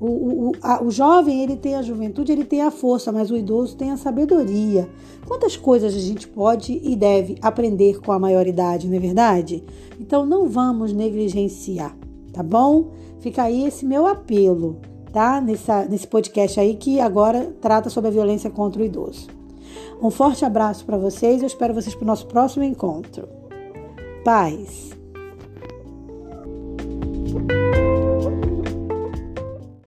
O, 0.00 0.06
o, 0.06 0.52
a, 0.62 0.82
o 0.82 0.90
jovem 0.90 1.42
ele 1.42 1.56
tem 1.56 1.74
a 1.74 1.82
juventude, 1.82 2.30
ele 2.30 2.44
tem 2.44 2.62
a 2.62 2.70
força, 2.70 3.10
mas 3.10 3.30
o 3.30 3.36
idoso 3.36 3.76
tem 3.76 3.90
a 3.90 3.96
sabedoria. 3.96 4.88
Quantas 5.26 5.56
coisas 5.56 5.94
a 5.94 5.98
gente 5.98 6.28
pode 6.28 6.80
e 6.82 6.94
deve 6.94 7.36
aprender 7.42 8.00
com 8.00 8.12
a 8.12 8.18
maioridade, 8.18 8.86
não 8.86 8.96
é 8.96 9.00
verdade? 9.00 9.64
Então 9.98 10.24
não 10.24 10.48
vamos 10.48 10.92
negligenciar, 10.92 11.96
tá 12.32 12.42
bom? 12.42 12.90
Fica 13.18 13.42
aí 13.42 13.66
esse 13.66 13.84
meu 13.84 14.06
apelo, 14.06 14.76
tá? 15.12 15.40
Nessa, 15.40 15.84
nesse 15.84 16.06
podcast 16.06 16.60
aí 16.60 16.74
que 16.74 17.00
agora 17.00 17.52
trata 17.60 17.90
sobre 17.90 18.08
a 18.08 18.12
violência 18.12 18.48
contra 18.50 18.80
o 18.80 18.84
idoso. 18.84 19.37
Um 20.00 20.10
forte 20.10 20.44
abraço 20.44 20.84
para 20.84 20.96
vocês, 20.96 21.40
eu 21.40 21.46
espero 21.46 21.74
vocês 21.74 21.94
para 21.94 22.04
o 22.04 22.06
nosso 22.06 22.26
próximo 22.26 22.64
encontro. 22.64 23.28
Paz! 24.24 24.97